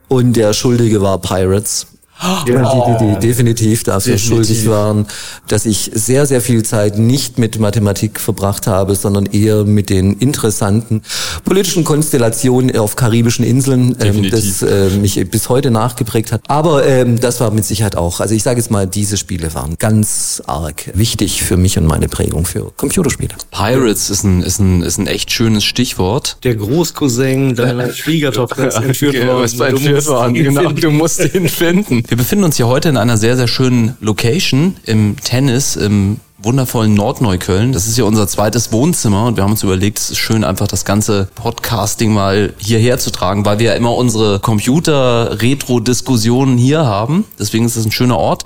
Und 0.08 0.34
der 0.34 0.52
Schuldige 0.52 1.02
war 1.02 1.18
Pirates. 1.18 1.86
Ja, 2.20 2.44
die, 2.44 3.04
die, 3.04 3.14
die 3.14 3.26
definitiv 3.26 3.84
dafür 3.84 4.14
definitiv. 4.14 4.46
schuldig 4.46 4.68
waren, 4.68 5.06
dass 5.46 5.66
ich 5.66 5.90
sehr, 5.94 6.26
sehr 6.26 6.40
viel 6.40 6.64
Zeit 6.64 6.98
nicht 6.98 7.38
mit 7.38 7.58
Mathematik 7.58 8.18
verbracht 8.18 8.66
habe, 8.66 8.94
sondern 8.96 9.26
eher 9.26 9.64
mit 9.64 9.88
den 9.90 10.14
interessanten 10.14 11.02
politischen 11.44 11.84
Konstellationen 11.84 12.76
auf 12.76 12.96
karibischen 12.96 13.44
Inseln, 13.44 13.96
ähm, 14.00 14.30
das 14.30 14.62
äh, 14.62 14.90
mich 14.90 15.30
bis 15.30 15.48
heute 15.48 15.70
nachgeprägt 15.70 16.32
hat. 16.32 16.42
Aber 16.48 16.86
ähm, 16.86 17.20
das 17.20 17.40
war 17.40 17.50
mit 17.52 17.64
Sicherheit 17.64 17.96
auch. 17.96 18.20
Also 18.20 18.34
ich 18.34 18.42
sage 18.42 18.58
jetzt 18.58 18.70
mal, 18.70 18.86
diese 18.86 19.16
Spiele 19.16 19.54
waren 19.54 19.76
ganz 19.78 20.42
arg 20.46 20.90
wichtig 20.94 21.42
für 21.42 21.56
mich 21.56 21.78
und 21.78 21.86
meine 21.86 22.08
Prägung 22.08 22.44
für 22.44 22.72
Computerspiele. 22.76 23.34
Pirates 23.50 24.10
ist 24.10 24.24
ein, 24.24 24.42
ist 24.42 24.58
ein, 24.58 24.82
ist 24.82 24.98
ein 24.98 25.06
echt 25.06 25.30
schönes 25.30 25.64
Stichwort. 25.64 26.38
Der 26.42 26.56
Großcousin 26.56 27.54
deiner 27.54 27.92
Schwiegertochter 27.92 28.68
ist 28.68 28.76
entführt 28.76 29.14
worden. 29.26 29.60
Entführt 29.60 30.06
worden. 30.06 30.34
Genau, 30.34 30.72
du 30.72 30.90
musst 30.90 31.34
ihn 31.34 31.48
finden. 31.48 32.02
Wir 32.08 32.16
befinden 32.16 32.44
uns 32.46 32.56
hier 32.56 32.68
heute 32.68 32.88
in 32.88 32.96
einer 32.96 33.18
sehr, 33.18 33.36
sehr 33.36 33.48
schönen 33.48 33.98
Location 34.00 34.78
im 34.84 35.16
Tennis, 35.22 35.76
im 35.76 36.20
wundervollen 36.38 36.94
Nordneukölln. 36.94 37.72
Das 37.72 37.86
ist 37.86 37.98
ja 37.98 38.04
unser 38.04 38.26
zweites 38.26 38.72
Wohnzimmer 38.72 39.26
und 39.26 39.36
wir 39.36 39.44
haben 39.44 39.50
uns 39.50 39.62
überlegt, 39.62 39.98
es 39.98 40.12
ist 40.12 40.16
schön, 40.16 40.42
einfach 40.42 40.68
das 40.68 40.86
ganze 40.86 41.28
Podcasting 41.34 42.14
mal 42.14 42.54
hierher 42.56 42.98
zu 42.98 43.10
tragen, 43.10 43.44
weil 43.44 43.58
wir 43.58 43.66
ja 43.66 43.74
immer 43.74 43.94
unsere 43.94 44.40
Computer-Retro-Diskussionen 44.40 46.56
hier 46.56 46.86
haben. 46.86 47.26
Deswegen 47.38 47.66
ist 47.66 47.76
es 47.76 47.84
ein 47.84 47.92
schöner 47.92 48.16
Ort. 48.16 48.44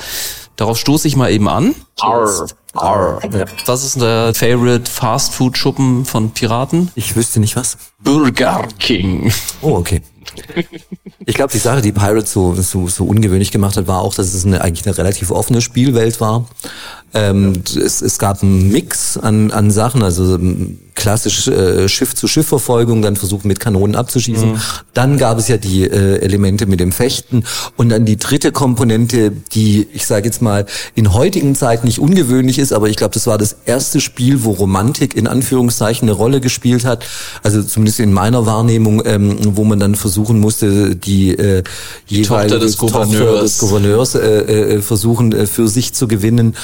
Darauf 0.62 0.78
stoße 0.78 1.08
ich 1.08 1.16
mal 1.16 1.32
eben 1.32 1.48
an. 1.48 1.74
Arr. 1.98 2.46
Arr. 2.74 3.18
Was 3.66 3.82
ist 3.82 4.00
der 4.00 4.32
Favorite 4.32 4.88
Fast 4.88 5.34
Food 5.34 5.58
Schuppen 5.58 6.04
von 6.04 6.30
Piraten? 6.30 6.88
Ich 6.94 7.16
wüsste 7.16 7.40
nicht 7.40 7.56
was. 7.56 7.76
Burger 7.98 8.68
King. 8.78 9.32
Oh, 9.60 9.74
okay. 9.74 10.02
Ich 11.26 11.34
glaube, 11.34 11.50
die 11.52 11.58
Sache, 11.58 11.82
die 11.82 11.90
Pirates 11.90 12.32
so, 12.32 12.54
so, 12.54 12.86
so 12.86 13.04
ungewöhnlich 13.06 13.50
gemacht 13.50 13.76
hat, 13.76 13.88
war 13.88 14.02
auch, 14.02 14.14
dass 14.14 14.32
es 14.32 14.46
eine, 14.46 14.60
eigentlich 14.60 14.86
eine 14.86 14.96
relativ 14.96 15.32
offene 15.32 15.60
Spielwelt 15.60 16.20
war. 16.20 16.46
Ähm, 17.12 17.64
es, 17.76 18.00
es 18.00 18.20
gab 18.20 18.44
einen 18.44 18.70
Mix 18.70 19.16
an, 19.16 19.50
an 19.50 19.72
Sachen, 19.72 20.04
also 20.04 20.38
klassisch 20.94 21.48
äh, 21.48 21.88
Schiff-zu-Schiff-Verfolgung, 21.88 23.02
dann 23.02 23.16
versuchen 23.16 23.48
mit 23.48 23.60
Kanonen 23.60 23.96
abzuschießen. 23.96 24.52
Mhm. 24.52 24.60
Dann 24.94 25.18
gab 25.18 25.38
es 25.38 25.48
ja 25.48 25.56
die 25.56 25.84
äh, 25.84 26.18
Elemente 26.18 26.66
mit 26.66 26.80
dem 26.80 26.92
Fechten 26.92 27.44
und 27.76 27.88
dann 27.88 28.04
die 28.04 28.16
dritte 28.16 28.52
Komponente, 28.52 29.30
die, 29.30 29.88
ich 29.92 30.06
sage 30.06 30.26
jetzt 30.26 30.42
mal, 30.42 30.66
in 30.94 31.12
heutigen 31.12 31.54
Zeiten 31.54 31.86
nicht 31.86 31.98
ungewöhnlich 31.98 32.58
ist, 32.58 32.72
aber 32.72 32.88
ich 32.88 32.96
glaube, 32.96 33.14
das 33.14 33.26
war 33.26 33.38
das 33.38 33.56
erste 33.64 34.00
Spiel, 34.00 34.44
wo 34.44 34.52
Romantik 34.52 35.16
in 35.16 35.26
Anführungszeichen 35.26 36.08
eine 36.08 36.16
Rolle 36.16 36.40
gespielt 36.40 36.84
hat. 36.84 37.04
Also 37.42 37.62
zumindest 37.62 38.00
in 38.00 38.12
meiner 38.12 38.46
Wahrnehmung, 38.46 39.02
ähm, 39.04 39.38
wo 39.56 39.64
man 39.64 39.78
dann 39.78 39.94
versuchen 39.94 40.40
musste, 40.40 40.94
die, 40.96 41.30
äh, 41.30 41.62
die 42.10 42.22
Tochter 42.22 42.58
des 42.58 42.76
Gouverneurs, 42.76 43.42
des 43.42 43.58
Gouverneurs 43.58 44.14
äh, 44.14 44.18
äh, 44.18 44.82
versuchen 44.82 45.32
äh, 45.32 45.46
für 45.46 45.68
sich 45.68 45.94
zu 45.94 46.06
gewinnen. 46.08 46.54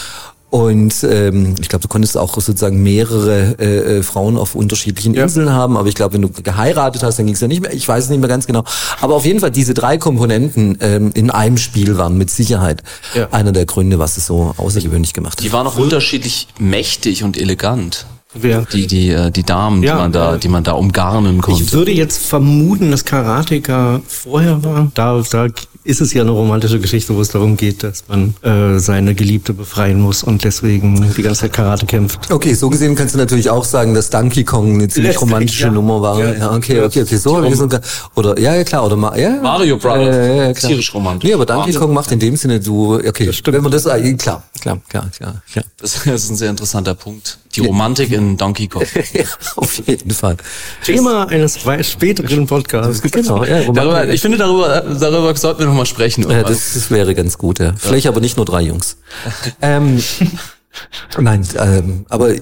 Und 0.50 1.04
ähm, 1.04 1.56
ich 1.60 1.68
glaube, 1.68 1.82
du 1.82 1.88
konntest 1.88 2.16
auch 2.16 2.34
sozusagen 2.34 2.82
mehrere 2.82 3.56
äh, 3.58 3.98
äh, 3.98 4.02
Frauen 4.02 4.38
auf 4.38 4.54
unterschiedlichen 4.54 5.12
ja. 5.12 5.24
Inseln 5.24 5.50
haben. 5.50 5.76
Aber 5.76 5.88
ich 5.88 5.94
glaube, 5.94 6.14
wenn 6.14 6.22
du 6.22 6.30
geheiratet 6.30 7.02
hast, 7.02 7.18
dann 7.18 7.26
ging 7.26 7.34
es 7.34 7.40
ja 7.40 7.48
nicht 7.48 7.60
mehr. 7.60 7.74
Ich 7.74 7.86
weiß 7.86 8.04
es 8.04 8.10
nicht 8.10 8.20
mehr 8.20 8.30
ganz 8.30 8.46
genau. 8.46 8.64
Aber 9.00 9.14
auf 9.14 9.26
jeden 9.26 9.40
Fall 9.40 9.50
diese 9.50 9.74
drei 9.74 9.98
Komponenten 9.98 10.78
ähm, 10.80 11.10
in 11.12 11.30
einem 11.30 11.58
Spiel 11.58 11.98
waren 11.98 12.16
mit 12.16 12.30
Sicherheit 12.30 12.82
ja. 13.14 13.28
einer 13.30 13.52
der 13.52 13.66
Gründe, 13.66 13.98
was 13.98 14.16
es 14.16 14.26
so 14.26 14.54
außergewöhnlich 14.56 15.12
gemacht 15.12 15.38
hat. 15.38 15.44
Die 15.44 15.52
waren 15.52 15.66
auch 15.66 15.76
unterschiedlich 15.76 16.48
mächtig 16.58 17.24
und 17.24 17.36
elegant. 17.36 18.06
Wer? 18.34 18.66
Die, 18.72 18.86
die, 18.86 19.10
äh, 19.10 19.30
die 19.30 19.42
Damen, 19.42 19.82
ja, 19.82 19.94
die 19.94 19.98
man 19.98 20.12
da, 20.12 20.36
die 20.36 20.48
man 20.48 20.64
da 20.64 20.72
umgarnen 20.72 21.40
konnte. 21.40 21.62
Ich 21.62 21.72
würde 21.72 21.92
jetzt 21.92 22.22
vermuten, 22.22 22.90
dass 22.90 23.04
Karateka 23.04 24.00
vorher 24.06 24.62
war. 24.62 24.90
Da, 24.94 25.22
da 25.30 25.48
ist 25.88 26.02
es 26.02 26.12
ja 26.12 26.20
eine 26.20 26.32
romantische 26.32 26.78
Geschichte, 26.78 27.16
wo 27.16 27.20
es 27.22 27.30
darum 27.30 27.56
geht, 27.56 27.82
dass 27.82 28.04
man 28.08 28.34
äh, 28.42 28.78
seine 28.78 29.14
Geliebte 29.14 29.54
befreien 29.54 29.98
muss 30.00 30.22
und 30.22 30.44
deswegen 30.44 31.14
die 31.16 31.22
ganze 31.22 31.40
Zeit 31.40 31.54
Karate 31.54 31.86
kämpft. 31.86 32.30
Okay, 32.30 32.52
so 32.52 32.68
gesehen 32.68 32.94
kannst 32.94 33.14
du 33.14 33.18
natürlich 33.18 33.48
auch 33.48 33.64
sagen, 33.64 33.94
dass 33.94 34.10
Donkey 34.10 34.44
Kong 34.44 34.74
eine 34.74 34.88
ziemlich 34.88 35.12
Letztlich, 35.14 35.20
romantische 35.22 35.64
ja. 35.64 35.70
Nummer 35.70 36.02
war. 36.02 36.18
Ja, 36.20 36.34
ja 36.34 36.52
okay, 36.52 36.82
okay, 36.82 37.02
okay, 37.02 37.16
so 37.16 37.42
so 37.54 37.68
oder 38.14 38.38
ja, 38.38 38.54
ja 38.54 38.64
klar, 38.64 38.84
oder 38.84 39.16
ja, 39.16 39.40
Mario 39.40 39.78
Brothers, 39.78 40.14
äh, 40.14 40.36
ja, 40.36 40.52
klar. 40.52 40.68
tierisch 40.68 40.92
romantisch. 40.92 41.26
Nee, 41.26 41.34
aber 41.34 41.46
Donkey 41.46 41.72
Kong 41.72 41.94
macht 41.94 42.12
in 42.12 42.18
dem 42.18 42.36
Sinne 42.36 42.60
du, 42.60 42.96
okay, 42.96 43.30
wenn 43.46 43.62
man 43.62 43.72
das 43.72 43.86
äh, 43.86 44.12
klar, 44.14 44.42
klar, 44.60 44.80
klar, 44.90 45.08
klar, 45.16 45.42
klar. 45.50 45.64
Das 45.78 45.96
ist 46.06 46.30
ein 46.30 46.36
sehr 46.36 46.50
interessanter 46.50 46.94
Punkt. 46.94 47.38
Die 47.62 47.66
Romantik 47.66 48.12
in 48.12 48.36
Donkey 48.36 48.68
Kong. 48.68 48.84
ja, 49.12 49.24
auf 49.56 49.86
jeden 49.86 50.10
Fall. 50.10 50.36
Thema 50.84 51.28
eines 51.28 51.58
späteren 51.82 52.46
Podcasts. 52.46 53.02
genau, 53.02 53.44
ja, 53.44 53.70
darüber, 53.72 54.08
ich 54.08 54.20
finde, 54.20 54.38
darüber, 54.38 54.80
darüber 54.80 55.34
sollten 55.36 55.60
wir 55.60 55.66
nochmal 55.66 55.86
sprechen. 55.86 56.28
Ja, 56.30 56.42
das, 56.42 56.74
das, 56.74 56.90
wäre 56.90 57.14
ganz 57.14 57.38
gut, 57.38 57.58
ja. 57.58 57.74
Vielleicht 57.76 58.04
ja. 58.04 58.10
aber 58.10 58.20
nicht 58.20 58.36
nur 58.36 58.46
drei 58.46 58.62
Jungs. 58.62 58.98
ähm, 59.60 60.02
nein, 61.18 61.46
ähm, 61.58 62.06
aber 62.08 62.34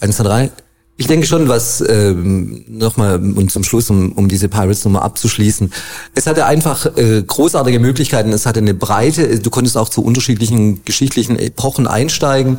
eines 0.00 0.16
von 0.16 0.26
drei, 0.26 0.50
ich 0.96 1.08
denke 1.08 1.26
schon, 1.26 1.48
was 1.48 1.82
ähm, 1.86 2.64
nochmal 2.68 3.16
und 3.16 3.50
zum 3.50 3.64
Schluss, 3.64 3.90
um, 3.90 4.12
um 4.12 4.28
diese 4.28 4.48
Pirates-Nummer 4.48 5.02
abzuschließen. 5.02 5.72
Es 6.14 6.26
hatte 6.28 6.46
einfach 6.46 6.86
äh, 6.96 7.22
großartige 7.22 7.80
Möglichkeiten. 7.80 8.32
Es 8.32 8.46
hatte 8.46 8.60
eine 8.60 8.74
Breite. 8.74 9.40
Du 9.40 9.50
konntest 9.50 9.76
auch 9.76 9.88
zu 9.88 10.04
unterschiedlichen 10.04 10.84
geschichtlichen 10.84 11.36
Epochen 11.36 11.88
einsteigen, 11.88 12.58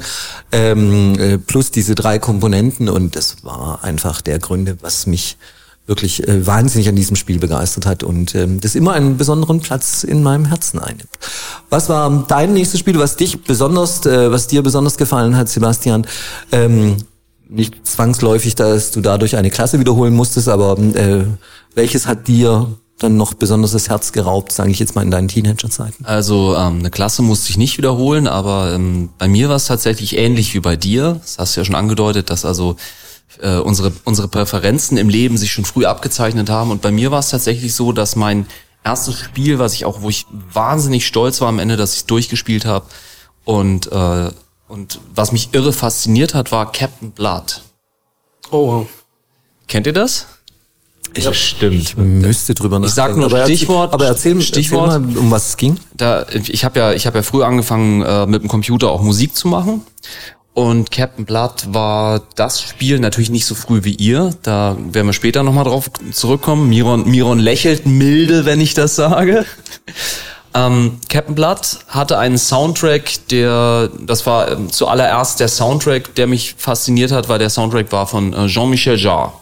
ähm, 0.52 1.18
äh, 1.18 1.38
plus 1.38 1.72
diese 1.72 1.96
drei 1.96 2.20
Komponenten. 2.20 2.90
Und 2.90 3.16
das 3.16 3.38
war 3.44 3.84
einfach 3.84 4.22
der 4.22 4.40
Gründe, 4.40 4.78
was 4.82 5.08
mich 5.08 5.38
wirklich 5.88 6.28
äh, 6.28 6.46
wahnsinnig 6.46 6.90
an 6.90 6.96
diesem 6.96 7.16
Spiel 7.16 7.40
begeistert 7.40 7.86
hat 7.86 8.04
und 8.04 8.34
ähm, 8.36 8.60
das 8.60 8.76
immer 8.76 8.94
einen 8.94 9.18
besonderen 9.18 9.62
Platz 9.62 10.04
in 10.04 10.24
meinem 10.24 10.46
Herzen 10.46 10.80
einnimmt. 10.80 11.08
Was 11.70 11.90
war 11.90 12.26
dein 12.28 12.54
nächstes 12.54 12.80
Spiel, 12.80 12.98
was 12.98 13.16
dich 13.16 13.44
besonders, 13.44 14.06
äh, 14.06 14.32
was 14.32 14.48
dir 14.48 14.64
besonders 14.64 14.98
gefallen 14.98 15.38
hat, 15.38 15.48
Sebastian? 15.48 16.08
Ähm, 16.52 16.98
nicht 17.48 17.86
zwangsläufig, 17.86 18.56
dass 18.56 18.92
du 18.92 19.02
dadurch 19.02 19.36
eine 19.36 19.50
Klasse 19.50 19.80
wiederholen 19.80 20.16
musstest, 20.16 20.50
aber 20.50 20.78
äh, 20.78 21.26
welches 21.74 22.08
hat 22.08 22.28
dir 22.28 22.68
dann 23.00 23.18
noch 23.18 23.34
besonders 23.34 23.72
das 23.72 23.90
Herz 23.90 24.14
geraubt, 24.14 24.52
sage 24.52 24.72
ich 24.72 24.80
jetzt 24.80 24.96
mal 24.96 25.02
in 25.02 25.12
deinen 25.12 25.28
Teenagerzeiten? 25.28 26.06
Also 26.06 26.56
ähm, 26.56 26.80
eine 26.80 26.90
Klasse 26.90 27.22
musste 27.22 27.50
ich 27.50 27.58
nicht 27.58 27.78
wiederholen, 27.78 28.28
aber 28.28 28.74
ähm, 28.74 29.10
bei 29.18 29.28
mir 29.28 29.50
war 29.50 29.58
es 29.58 29.66
tatsächlich 29.66 30.18
ähnlich 30.18 30.54
wie 30.54 30.62
bei 30.62 30.76
dir. 30.76 31.20
Das 31.22 31.38
hast 31.38 31.56
du 31.56 31.62
ja 31.62 31.66
schon 31.66 31.76
angedeutet, 31.76 32.30
dass 32.30 32.46
also 32.46 32.78
äh, 33.42 33.58
unsere 33.58 33.92
unsere 34.06 34.30
Präferenzen 34.30 34.98
im 34.98 35.10
Leben 35.10 35.38
sich 35.38 35.52
schon 35.52 35.66
früh 35.66 35.86
abgezeichnet 35.86 36.50
haben. 36.50 36.72
Und 36.72 36.82
bei 36.82 36.92
mir 36.92 37.12
war 37.12 37.20
es 37.20 37.30
tatsächlich 37.30 37.76
so, 37.76 37.92
dass 37.92 38.16
mein 38.16 38.46
erstes 38.86 39.20
Spiel, 39.20 39.60
was 39.60 39.74
ich 39.74 39.84
auch, 39.84 40.02
wo 40.02 40.10
ich 40.10 40.26
wahnsinnig 40.54 41.06
stolz 41.06 41.42
war 41.42 41.50
am 41.50 41.60
Ende, 41.60 41.76
dass 41.76 41.94
ich 41.94 42.00
es 42.00 42.06
durchgespielt 42.06 42.66
habe 42.66 42.86
und 43.44 43.92
äh, 43.92 44.30
und 44.68 45.00
was 45.14 45.32
mich 45.32 45.50
irre 45.54 45.74
fasziniert 45.74 46.34
hat, 46.34 46.52
war 46.52 46.72
Captain 46.72 47.12
Blood. 47.12 47.62
Oh 48.52 48.68
wow. 48.68 48.88
Kennt 49.68 49.88
ihr 49.88 49.94
das? 49.94 50.28
Ich, 51.14 51.24
ja, 51.24 51.34
stimmt. 51.34 51.76
Ich 51.76 51.98
müsste 51.98 52.54
drüber 52.54 52.80
nachdenken. 52.80 52.90
Ich 52.90 52.96
sag 52.96 53.16
nur 53.16 53.26
aber 53.26 53.46
Stichwort. 53.46 53.94
aber 53.94 54.06
erzähl, 54.06 54.42
Stichwort, 54.42 54.92
erzähl 54.92 55.14
mal, 55.14 55.18
um 55.18 55.32
was 55.32 55.50
es 55.50 55.58
ging. 55.58 55.80
Da, 55.94 56.26
ich 56.34 56.66
habe 56.66 56.80
ja, 56.80 56.92
ich 56.92 57.08
habe 57.08 57.20
ja 57.20 57.24
früh 57.24 57.44
angefangen, 57.44 58.02
äh, 58.02 58.26
mit 58.26 58.42
dem 58.42 58.50
Computer 58.50 58.90
auch 58.90 59.02
Musik 59.02 59.36
zu 59.36 59.48
machen. 59.48 59.82
Und 60.54 60.90
Captain 60.90 61.26
Blood 61.26 61.74
war 61.74 62.22
das 62.36 62.62
Spiel 62.62 63.00
natürlich 63.00 63.30
nicht 63.30 63.46
so 63.46 63.56
früh 63.56 63.84
wie 63.84 63.96
ihr. 63.96 64.32
Da 64.42 64.78
werden 64.92 65.08
wir 65.08 65.14
später 65.14 65.44
nochmal 65.44 65.66
drauf 65.66 65.90
zurückkommen. 66.12 66.70
Miron, 66.70 67.10
Miron 67.10 67.40
lächelt 67.40 67.86
milde, 67.86 68.46
wenn 68.46 68.62
ich 68.62 68.74
das 68.74 68.96
sage. 68.96 69.46
Ähm, 70.56 71.00
Captain 71.10 71.36
Blood 71.36 71.80
hatte 71.90 72.18
einen 72.18 72.38
Soundtrack, 72.38 73.28
der, 73.30 73.90
das 74.00 74.26
war 74.26 74.50
ähm, 74.52 74.72
zuallererst 74.72 75.42
der 75.42 75.50
Soundtrack, 75.50 76.16
der 76.16 76.28
mich 76.28 76.56
fasziniert 76.58 77.12
hat, 77.12 77.28
weil 77.28 77.40
der 77.40 77.50
Soundtrack 77.50 77.92
war 77.92 78.08
von 78.08 78.32
äh, 78.32 78.48
Jean-Michel 78.48 78.98
Jarre. 78.98 79.34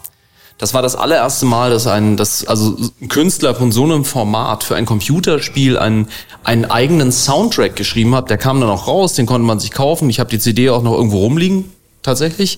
Das 0.58 0.74
war 0.74 0.82
das 0.82 0.96
allererste 0.96 1.46
Mal, 1.46 1.70
dass 1.70 1.86
ein, 1.86 2.18
dass, 2.18 2.48
also 2.48 2.78
ein 3.00 3.10
Künstler 3.10 3.54
von 3.54 3.72
so 3.72 3.84
einem 3.84 4.06
Format 4.06 4.64
für 4.64 4.76
ein 4.76 4.86
Computerspiel 4.86 5.78
einen, 5.78 6.08
einen 6.44 6.66
eigenen 6.66 7.12
Soundtrack 7.12 7.76
geschrieben 7.76 8.16
hat. 8.16 8.32
Der 8.32 8.38
kam 8.38 8.60
dann 8.60 8.70
auch 8.70 8.88
raus, 8.88 9.14
den 9.14 9.26
konnte 9.28 9.46
man 9.46 9.60
sich 9.60 9.72
kaufen. 9.72 10.10
Ich 10.10 10.20
habe 10.20 10.30
die 10.32 10.40
CD 10.40 10.72
auch 10.72 10.82
noch 10.82 10.94
irgendwo 10.94 11.20
rumliegen, 11.20 11.72
tatsächlich. 12.02 12.58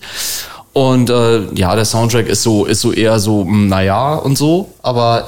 Und 0.71 1.09
äh, 1.09 1.53
ja, 1.55 1.75
der 1.75 1.85
Soundtrack 1.85 2.27
ist 2.27 2.43
so, 2.43 2.65
ist 2.65 2.81
so 2.81 2.93
eher 2.93 3.19
so, 3.19 3.41
hm, 3.41 3.67
naja 3.67 4.15
und 4.15 4.37
so, 4.37 4.73
aber 4.81 5.27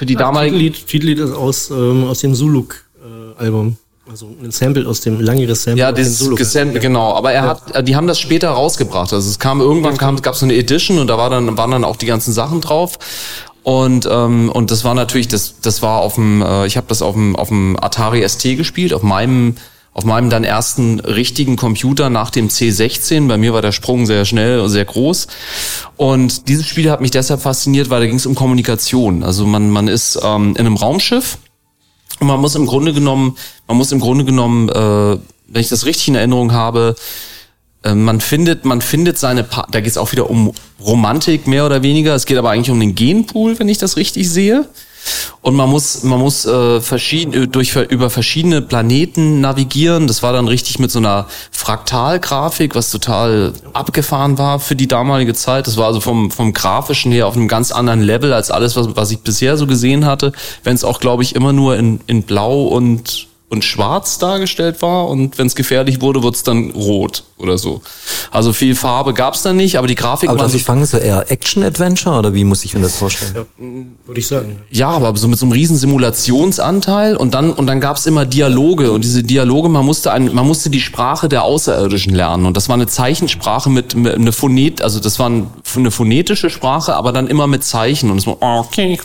für 0.00 0.06
die 0.06 0.14
ja, 0.14 0.20
damalige. 0.20 0.56
Titellied, 0.56 0.86
Titellied 0.86 1.18
ist 1.18 1.32
aus, 1.34 1.68
ähm, 1.68 2.04
aus 2.04 2.20
dem 2.20 2.34
Zuluk-Album. 2.34 3.76
Äh, 3.76 4.10
also 4.10 4.34
ein 4.42 4.50
Sample 4.50 4.88
aus 4.88 5.02
dem 5.02 5.20
langjähriges 5.20 5.64
Sample. 5.64 5.78
Ja, 5.78 5.92
das 5.92 6.26
Gesample, 6.36 6.80
genau. 6.80 7.12
Aber 7.12 7.32
er 7.32 7.42
hat, 7.42 7.74
äh, 7.74 7.84
die 7.84 7.94
haben 7.94 8.06
das 8.06 8.18
später 8.18 8.48
rausgebracht. 8.48 9.12
Also 9.12 9.28
es 9.28 9.38
kam 9.38 9.60
irgendwann 9.60 9.98
kam, 9.98 10.16
gab 10.22 10.32
es 10.32 10.40
so 10.40 10.46
eine 10.46 10.54
Edition 10.54 10.98
und 10.98 11.08
da 11.08 11.18
war 11.18 11.28
dann 11.28 11.54
waren 11.58 11.70
dann 11.70 11.84
auch 11.84 11.96
die 11.96 12.06
ganzen 12.06 12.32
Sachen 12.32 12.62
drauf. 12.62 12.98
Und 13.62 14.08
ähm, 14.10 14.50
und 14.50 14.70
das 14.70 14.84
war 14.84 14.94
natürlich 14.94 15.28
das 15.28 15.60
das 15.60 15.82
war 15.82 16.00
auf 16.00 16.14
dem 16.14 16.40
äh, 16.40 16.66
ich 16.66 16.78
habe 16.78 16.86
das 16.88 17.02
auf 17.02 17.12
dem 17.12 17.36
auf 17.36 17.48
dem 17.48 17.76
Atari 17.78 18.26
ST 18.26 18.56
gespielt 18.56 18.94
auf 18.94 19.02
meinem 19.02 19.56
auf 19.92 20.04
meinem 20.04 20.30
dann 20.30 20.44
ersten 20.44 21.00
richtigen 21.00 21.56
Computer 21.56 22.10
nach 22.10 22.30
dem 22.30 22.48
C16. 22.48 23.26
Bei 23.26 23.36
mir 23.36 23.52
war 23.52 23.62
der 23.62 23.72
Sprung 23.72 24.06
sehr 24.06 24.24
schnell 24.24 24.60
und 24.60 24.68
sehr 24.68 24.84
groß. 24.84 25.26
Und 25.96 26.48
dieses 26.48 26.66
Spiel 26.66 26.90
hat 26.90 27.00
mich 27.00 27.10
deshalb 27.10 27.40
fasziniert, 27.40 27.90
weil 27.90 28.00
da 28.00 28.06
ging 28.06 28.16
es 28.16 28.26
um 28.26 28.34
Kommunikation. 28.34 29.24
Also 29.24 29.46
man, 29.46 29.68
man 29.68 29.88
ist 29.88 30.18
ähm, 30.22 30.50
in 30.50 30.58
einem 30.58 30.76
Raumschiff 30.76 31.38
Und 32.20 32.28
man 32.28 32.40
muss 32.40 32.54
im 32.54 32.66
Grunde 32.66 32.92
genommen, 32.92 33.36
man 33.66 33.76
muss 33.76 33.90
im 33.90 34.00
Grunde 34.00 34.24
genommen, 34.24 34.68
äh, 34.68 35.18
wenn 35.48 35.60
ich 35.60 35.68
das 35.68 35.84
richtig 35.86 36.08
in 36.08 36.14
Erinnerung 36.14 36.52
habe, 36.52 36.94
äh, 37.82 37.94
man 37.94 38.20
findet, 38.20 38.64
man 38.64 38.82
findet 38.82 39.18
seine, 39.18 39.42
pa 39.42 39.66
da 39.70 39.80
geht 39.80 39.90
es 39.90 39.98
auch 39.98 40.12
wieder 40.12 40.30
um 40.30 40.52
Romantik 40.80 41.48
mehr 41.48 41.66
oder 41.66 41.82
weniger. 41.82 42.14
Es 42.14 42.26
geht 42.26 42.38
aber 42.38 42.50
eigentlich 42.50 42.70
um 42.70 42.78
den 42.78 42.94
Genpool, 42.94 43.58
wenn 43.58 43.68
ich 43.68 43.78
das 43.78 43.96
richtig 43.96 44.30
sehe. 44.30 44.68
Und 45.42 45.54
man 45.54 45.70
muss, 45.70 46.02
man 46.02 46.18
muss 46.18 46.44
äh, 46.44 46.80
verschieden, 46.80 47.50
durch, 47.50 47.74
über 47.76 48.10
verschiedene 48.10 48.60
Planeten 48.60 49.40
navigieren. 49.40 50.06
Das 50.06 50.22
war 50.22 50.32
dann 50.32 50.48
richtig 50.48 50.78
mit 50.78 50.90
so 50.90 50.98
einer 50.98 51.26
Fraktalgrafik, 51.50 52.74
was 52.74 52.90
total 52.90 53.54
abgefahren 53.72 54.36
war 54.36 54.60
für 54.60 54.76
die 54.76 54.88
damalige 54.88 55.32
Zeit. 55.32 55.66
Das 55.66 55.76
war 55.78 55.86
also 55.86 56.00
vom, 56.00 56.30
vom 56.30 56.52
grafischen 56.52 57.10
her 57.10 57.26
auf 57.26 57.36
einem 57.36 57.48
ganz 57.48 57.72
anderen 57.72 58.02
Level 58.02 58.32
als 58.34 58.50
alles, 58.50 58.76
was, 58.76 58.96
was 58.96 59.10
ich 59.10 59.20
bisher 59.20 59.56
so 59.56 59.66
gesehen 59.66 60.04
hatte. 60.04 60.32
Wenn 60.62 60.74
es 60.74 60.84
auch, 60.84 61.00
glaube 61.00 61.22
ich, 61.22 61.34
immer 61.34 61.52
nur 61.52 61.76
in, 61.76 62.00
in 62.06 62.22
Blau 62.22 62.64
und 62.64 63.29
und 63.50 63.64
schwarz 63.64 64.18
dargestellt 64.18 64.80
war 64.80 65.08
und 65.08 65.36
wenn 65.36 65.48
es 65.48 65.56
gefährlich 65.56 66.00
wurde, 66.00 66.22
wurde 66.22 66.36
es 66.36 66.44
dann 66.44 66.70
rot 66.70 67.24
oder 67.36 67.58
so. 67.58 67.82
Also 68.30 68.52
viel 68.52 68.76
Farbe 68.76 69.12
gab 69.12 69.34
es 69.34 69.42
dann 69.42 69.56
nicht, 69.56 69.76
aber 69.76 69.88
die 69.88 69.96
Grafik 69.96 70.28
aber 70.28 70.38
war 70.38 70.44
also 70.44 70.58
fangen 70.60 70.86
so 70.86 70.98
eher 70.98 71.30
Action-Adventure 71.32 72.16
oder 72.16 72.32
wie 72.32 72.44
muss 72.44 72.64
ich 72.64 72.74
mir 72.74 72.80
das 72.80 72.96
vorstellen? 72.96 73.34
Ja, 73.34 73.44
würde 74.06 74.20
ich 74.20 74.28
sagen. 74.28 74.60
Ja, 74.70 74.90
aber 74.90 75.16
so 75.16 75.26
mit 75.26 75.36
so 75.36 75.46
einem 75.46 75.52
riesen 75.52 75.76
Simulationsanteil 75.76 77.16
und 77.16 77.34
dann 77.34 77.52
und 77.52 77.66
dann 77.66 77.80
gab 77.80 77.96
es 77.96 78.06
immer 78.06 78.24
Dialoge 78.24 78.92
und 78.92 79.02
diese 79.02 79.24
Dialoge, 79.24 79.68
man 79.68 79.84
musste 79.84 80.12
ein, 80.12 80.32
man 80.32 80.46
musste 80.46 80.70
die 80.70 80.80
Sprache 80.80 81.28
der 81.28 81.42
Außerirdischen 81.42 82.14
lernen 82.14 82.46
und 82.46 82.56
das 82.56 82.68
war 82.68 82.74
eine 82.74 82.86
Zeichensprache 82.86 83.68
mit, 83.68 83.96
mit 83.96 84.14
eine 84.14 84.30
Phonet, 84.30 84.80
also 84.80 85.00
das 85.00 85.18
war 85.18 85.26
eine 85.26 85.90
phonetische 85.90 86.50
Sprache, 86.50 86.94
aber 86.94 87.10
dann 87.10 87.26
immer 87.26 87.48
mit 87.48 87.64
Zeichen 87.64 88.12
und 88.12 88.18
es 88.18 88.28
war 88.28 88.36
okay, 88.40 88.96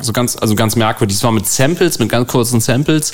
so 0.00 0.12
ganz 0.14 0.36
also 0.36 0.54
ganz 0.54 0.76
merkwürdig. 0.76 1.18
Es 1.18 1.24
war 1.24 1.32
mit 1.32 1.46
Samples, 1.46 1.98
mit 1.98 2.08
ganz 2.08 2.26
kurzen 2.26 2.60
Samples 2.60 3.12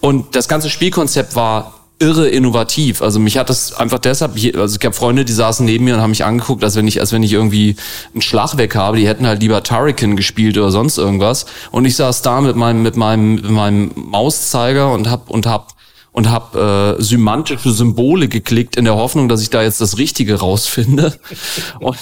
und 0.00 0.36
das 0.36 0.48
ganze 0.48 0.70
Spielkonzept 0.70 1.36
war 1.36 1.80
irre 2.00 2.28
innovativ. 2.28 3.02
Also 3.02 3.20
mich 3.20 3.36
hat 3.36 3.50
das 3.50 3.74
einfach 3.74 3.98
deshalb, 3.98 4.32
also 4.56 4.76
ich 4.78 4.84
habe 4.84 4.96
Freunde, 4.96 5.24
die 5.24 5.32
saßen 5.34 5.66
neben 5.66 5.84
mir 5.84 5.94
und 5.94 6.00
haben 6.00 6.10
mich 6.10 6.24
angeguckt, 6.24 6.64
als 6.64 6.74
wenn 6.74 6.88
ich, 6.88 6.98
als 6.98 7.12
wenn 7.12 7.22
ich 7.22 7.32
irgendwie 7.32 7.76
einen 8.14 8.22
Schlag 8.22 8.56
weg 8.56 8.74
habe. 8.74 8.96
Die 8.96 9.06
hätten 9.06 9.26
halt 9.26 9.42
lieber 9.42 9.62
Turrican 9.62 10.16
gespielt 10.16 10.56
oder 10.56 10.70
sonst 10.70 10.96
irgendwas. 10.96 11.44
Und 11.70 11.84
ich 11.84 11.96
saß 11.96 12.22
da 12.22 12.40
mit 12.40 12.56
meinem, 12.56 12.82
mit 12.82 12.96
meinem, 12.96 13.34
mit 13.34 13.50
meinem 13.50 13.92
Mauszeiger 13.94 14.92
und 14.92 15.10
hab 15.10 15.28
und 15.28 15.46
hab 15.46 15.74
und 16.12 16.28
habe 16.28 16.96
äh, 16.98 17.02
semantische 17.02 17.70
Symbole 17.70 18.28
geklickt 18.28 18.76
in 18.76 18.84
der 18.84 18.96
Hoffnung, 18.96 19.28
dass 19.28 19.42
ich 19.42 19.50
da 19.50 19.62
jetzt 19.62 19.80
das 19.80 19.98
Richtige 19.98 20.40
rausfinde. 20.40 21.14
Und 21.80 21.96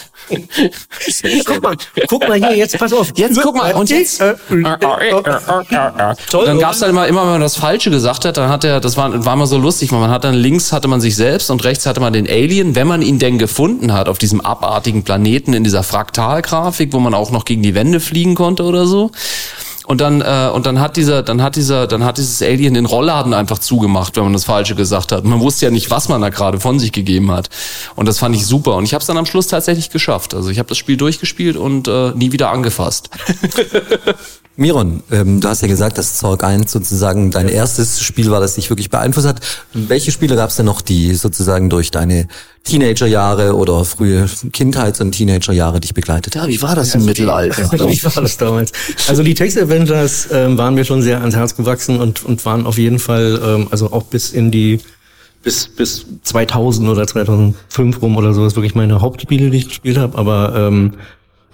guck 1.46 1.62
mal, 1.62 1.76
guck 2.08 2.28
mal 2.28 2.38
hier, 2.38 2.56
jetzt 2.56 2.78
pass 2.78 2.92
auf. 2.92 3.12
Jetzt 3.16 3.40
guck 3.40 3.56
mal 3.56 3.72
und 3.74 3.88
jetzt. 3.88 4.20
Toll, 6.30 6.44
dann 6.46 6.58
gab's 6.58 6.82
halt 6.82 6.90
immer, 6.90 7.06
immer, 7.06 7.22
wenn 7.22 7.32
man 7.32 7.40
das 7.40 7.56
Falsche 7.56 7.90
gesagt 7.90 8.24
hat, 8.24 8.36
dann 8.36 8.50
hat 8.50 8.64
er, 8.64 8.80
das 8.80 8.96
war, 8.96 9.24
war 9.24 9.34
immer 9.34 9.46
so 9.46 9.56
lustig, 9.56 9.90
man 9.92 10.10
hat 10.10 10.24
dann 10.24 10.34
links 10.34 10.72
hatte 10.72 10.88
man 10.88 11.00
sich 11.00 11.16
selbst 11.16 11.50
und 11.50 11.64
rechts 11.64 11.86
hatte 11.86 12.00
man 12.00 12.12
den 12.12 12.28
Alien, 12.28 12.74
wenn 12.74 12.86
man 12.86 13.00
ihn 13.02 13.18
denn 13.18 13.38
gefunden 13.38 13.92
hat 13.92 14.08
auf 14.08 14.18
diesem 14.18 14.40
abartigen 14.40 15.02
Planeten 15.02 15.54
in 15.54 15.64
dieser 15.64 15.82
Fraktalgrafik, 15.82 16.92
wo 16.92 16.98
man 16.98 17.14
auch 17.14 17.30
noch 17.30 17.44
gegen 17.44 17.62
die 17.62 17.74
Wände 17.74 18.00
fliegen 18.00 18.34
konnte 18.34 18.64
oder 18.64 18.86
so. 18.86 19.10
Und 19.88 20.02
dann, 20.02 20.20
äh, 20.20 20.50
und 20.52 20.66
dann 20.66 20.80
hat 20.80 20.98
dieser, 20.98 21.22
dann 21.22 21.40
hat 21.40 21.56
dieser, 21.56 21.86
dann 21.86 22.04
hat 22.04 22.18
dieses 22.18 22.42
Alien 22.42 22.74
den 22.74 22.84
Rollladen 22.84 23.32
einfach 23.32 23.58
zugemacht, 23.58 24.16
wenn 24.16 24.24
man 24.24 24.34
das 24.34 24.44
Falsche 24.44 24.74
gesagt 24.74 25.12
hat. 25.12 25.24
Man 25.24 25.40
wusste 25.40 25.64
ja 25.64 25.70
nicht, 25.70 25.90
was 25.90 26.10
man 26.10 26.20
da 26.20 26.28
gerade 26.28 26.60
von 26.60 26.78
sich 26.78 26.92
gegeben 26.92 27.30
hat. 27.30 27.48
Und 27.96 28.06
das 28.06 28.18
fand 28.18 28.36
ich 28.36 28.44
super. 28.44 28.74
Und 28.74 28.84
ich 28.84 28.92
habe 28.92 29.00
es 29.00 29.06
dann 29.06 29.16
am 29.16 29.24
Schluss 29.24 29.46
tatsächlich 29.46 29.88
geschafft. 29.88 30.34
Also 30.34 30.50
ich 30.50 30.58
habe 30.58 30.68
das 30.68 30.76
Spiel 30.76 30.98
durchgespielt 30.98 31.56
und 31.56 31.88
äh, 31.88 32.10
nie 32.10 32.32
wieder 32.32 32.50
angefasst. 32.50 33.08
Miron, 34.58 35.04
ähm, 35.12 35.40
du 35.40 35.48
hast 35.48 35.62
ja 35.62 35.68
gesagt, 35.68 35.98
dass 35.98 36.16
Zorg 36.16 36.42
1 36.42 36.72
sozusagen 36.72 37.30
dein 37.30 37.48
erstes 37.48 38.02
Spiel 38.02 38.28
war, 38.32 38.40
das 38.40 38.56
dich 38.56 38.68
wirklich 38.70 38.90
beeinflusst 38.90 39.28
hat. 39.28 39.40
Welche 39.72 40.10
Spiele 40.10 40.34
gab 40.34 40.50
es 40.50 40.56
denn 40.56 40.66
noch, 40.66 40.80
die 40.80 41.14
sozusagen 41.14 41.70
durch 41.70 41.92
deine 41.92 42.26
Teenagerjahre 42.64 43.54
oder 43.54 43.84
frühe 43.84 44.26
Kindheits- 44.52 45.00
und 45.00 45.12
Teenagerjahre 45.12 45.78
dich 45.78 45.94
begleitet 45.94 46.34
haben? 46.34 46.48
Wie 46.48 46.60
war 46.60 46.74
das 46.74 46.92
im 46.96 47.04
Mittelalter? 47.04 47.70
Wie 47.88 48.02
war 48.02 48.20
das 48.20 48.36
damals? 48.36 48.72
Also 49.06 49.22
die 49.22 49.34
Text 49.34 49.56
Avengers 49.56 50.26
ähm, 50.32 50.58
waren 50.58 50.74
mir 50.74 50.84
schon 50.84 51.02
sehr 51.02 51.20
ans 51.20 51.36
Herz 51.36 51.54
gewachsen 51.54 52.00
und, 52.00 52.24
und 52.24 52.44
waren 52.44 52.66
auf 52.66 52.78
jeden 52.78 52.98
Fall, 52.98 53.40
ähm, 53.40 53.68
also 53.70 53.92
auch 53.92 54.06
bis 54.06 54.32
in 54.32 54.50
die 54.50 54.80
bis 55.44 55.68
bis 55.68 56.04
2000 56.24 56.88
oder 56.88 57.06
2005 57.06 58.02
rum 58.02 58.16
oder 58.16 58.34
so, 58.34 58.42
das 58.42 58.54
ist 58.54 58.56
wirklich 58.56 58.74
meine 58.74 59.00
Hauptspiele, 59.00 59.50
die 59.50 59.58
ich 59.58 59.68
gespielt 59.68 59.98
habe. 59.98 60.18
Aber 60.18 60.52
ähm, 60.56 60.94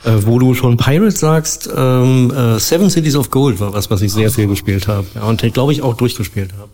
äh, 0.05 0.27
wo 0.27 0.39
du 0.39 0.55
schon 0.55 0.77
Pirates 0.77 1.21
sagst, 1.21 1.69
ähm, 1.75 2.31
äh, 2.31 2.59
Seven 2.59 2.91
Cities 2.91 3.17
of 3.17 3.31
Gold 3.31 3.61
war 3.61 3.73
was, 3.73 3.91
was 3.91 4.03
ich 4.03 4.13
sehr 4.13 4.31
viel 4.31 4.47
gespielt 4.47 4.89
habe. 4.89 5.07
Ja, 5.15 5.25
und 5.25 5.41
glaube 5.53 5.73
ich 5.73 5.83
auch 5.83 5.95
durchgespielt 5.95 6.53
habe. 6.59 6.71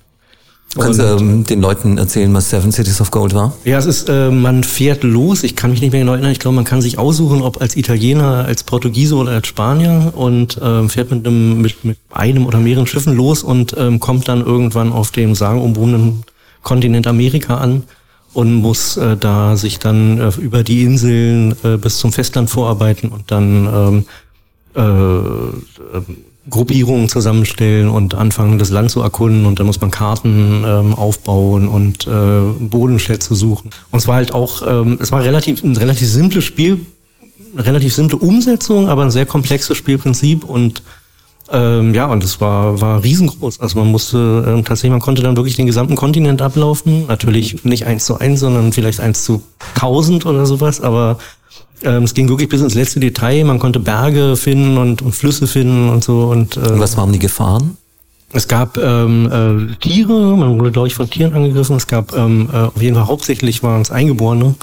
Kannst 0.79 1.01
du 1.01 1.05
ähm, 1.05 1.43
den 1.43 1.61
Leuten 1.61 1.99
erzählen, 1.99 2.33
was 2.33 2.51
Seven 2.51 2.71
Cities 2.71 3.01
of 3.01 3.11
Gold 3.11 3.35
war? 3.35 3.55
Ja, 3.64 3.79
es 3.79 3.87
ist, 3.87 4.09
äh, 4.09 4.31
man 4.31 4.62
fährt 4.62 5.03
los, 5.03 5.43
ich 5.43 5.57
kann 5.57 5.73
mich 5.73 5.81
nicht 5.81 5.90
mehr 5.90 6.01
genau 6.01 6.12
erinnern, 6.12 6.31
ich 6.31 6.38
glaube, 6.38 6.55
man 6.55 6.64
kann 6.64 6.81
sich 6.81 6.97
aussuchen, 6.97 7.43
ob 7.43 7.61
als 7.61 7.77
Italiener, 7.77 8.45
als 8.45 8.62
Portugiese 8.62 9.16
oder 9.16 9.33
als 9.33 9.49
Spanier 9.49 10.12
und 10.14 10.61
ähm, 10.62 10.88
fährt 10.88 11.11
mit 11.11 11.27
einem, 11.27 11.61
mit, 11.61 11.85
mit 11.85 11.99
einem 12.12 12.47
oder 12.47 12.59
mehreren 12.59 12.87
Schiffen 12.87 13.16
los 13.16 13.43
und 13.43 13.75
ähm, 13.77 13.99
kommt 13.99 14.29
dann 14.29 14.47
irgendwann 14.47 14.93
auf 14.93 15.11
dem 15.11 15.35
sagenumwobenen 15.35 16.23
Kontinent 16.62 17.09
Amerika 17.09 17.57
an 17.57 17.83
und 18.33 18.55
muss 18.55 18.97
äh, 18.97 19.16
da 19.16 19.57
sich 19.57 19.79
dann 19.79 20.19
äh, 20.19 20.33
über 20.40 20.62
die 20.62 20.85
Inseln 20.85 21.57
äh, 21.64 21.77
bis 21.77 21.99
zum 21.99 22.12
Festland 22.12 22.49
vorarbeiten 22.51 23.09
und 23.11 23.31
dann 23.31 23.66
ähm, 23.66 24.05
äh, 24.75 24.81
äh, 24.81 26.03
Gruppierungen 26.49 27.09
zusammenstellen 27.09 27.88
und 27.88 28.14
anfangen, 28.14 28.59
das 28.59 28.71
Land 28.71 28.90
zu 28.90 29.01
erkunden 29.01 29.47
und 29.47 29.59
dann 29.59 29.66
muss 29.66 29.81
man 29.81 29.90
Karten 29.90 30.64
ähm, 30.66 30.95
aufbauen 30.95 31.69
und 31.69 32.07
äh, 32.07 32.40
Bodenschätze 32.59 33.35
suchen. 33.35 33.71
Und 33.90 33.99
es 33.99 34.09
war 34.09 34.16
halt 34.16 34.33
auch, 34.33 34.62
ähm, 34.66 34.99
es 35.01 35.12
war 35.12 35.23
relativ 35.23 35.62
ein 35.62 35.77
relativ 35.77 36.09
simples 36.09 36.45
Spiel, 36.45 36.81
relativ 37.57 37.95
simple 37.95 38.19
Umsetzung, 38.19 38.88
aber 38.88 39.03
ein 39.03 39.11
sehr 39.11 39.27
komplexes 39.27 39.77
Spielprinzip 39.77 40.45
und 40.45 40.83
ähm, 41.53 41.95
ja, 41.95 42.07
und 42.07 42.23
es 42.23 42.41
war, 42.41 42.81
war 42.81 43.03
riesengroß. 43.03 43.61
Also 43.61 43.79
man 43.79 43.89
musste 43.89 44.45
ähm, 44.47 44.65
tatsächlich, 44.65 44.93
man 44.93 45.01
konnte 45.01 45.23
dann 45.23 45.37
wirklich 45.37 45.57
den 45.57 45.67
gesamten 45.67 45.97
Kontinent 45.97 46.43
ablaufen. 46.43 47.07
Natürlich 47.09 47.65
nicht 47.65 47.87
eins 47.87 48.05
zu 48.05 48.19
eins, 48.19 48.41
sondern 48.41 48.73
vielleicht 48.73 49.01
eins 49.01 49.25
zu 49.25 49.43
tausend 49.75 50.27
oder 50.27 50.47
sowas, 50.47 50.81
aber 50.81 51.19
ähm, 51.83 52.05
es 52.05 52.15
ging 52.15 52.29
wirklich 52.29 52.49
bis 52.49 52.61
ins 52.61 52.75
letzte 52.75 53.01
Detail. 53.01 53.45
Man 53.45 53.59
konnte 53.59 53.81
Berge 53.81 54.37
finden 54.37 54.79
und, 54.79 55.03
und 55.03 55.13
Flüsse 55.13 55.47
finden 55.47 55.89
und 55.89 56.05
so. 56.05 56.25
Und, 56.25 56.57
äh, 56.57 56.61
und 56.61 56.81
was 56.81 56.97
waren 56.97 57.13
die 57.13 57.19
Gefahren? 57.19 57.77
Es 58.33 58.47
gab 58.47 58.77
ähm, 58.77 59.27
äh, 59.27 59.75
Tiere, 59.81 60.37
man 60.37 60.59
wurde, 60.59 60.71
glaube 60.71 60.87
ich, 60.87 60.95
von 60.95 61.11
Tieren 61.11 61.35
angegriffen. 61.35 61.77
Es 61.77 61.89
gab 61.89 62.17
ähm, 62.17 62.49
äh, 62.53 62.57
auf 62.59 62.81
jeden 62.81 62.95
Fall 62.95 63.09
hauptsächlich 63.09 63.63
waren 63.65 63.83
es 63.83 63.91
Eingeborene, 63.91 64.55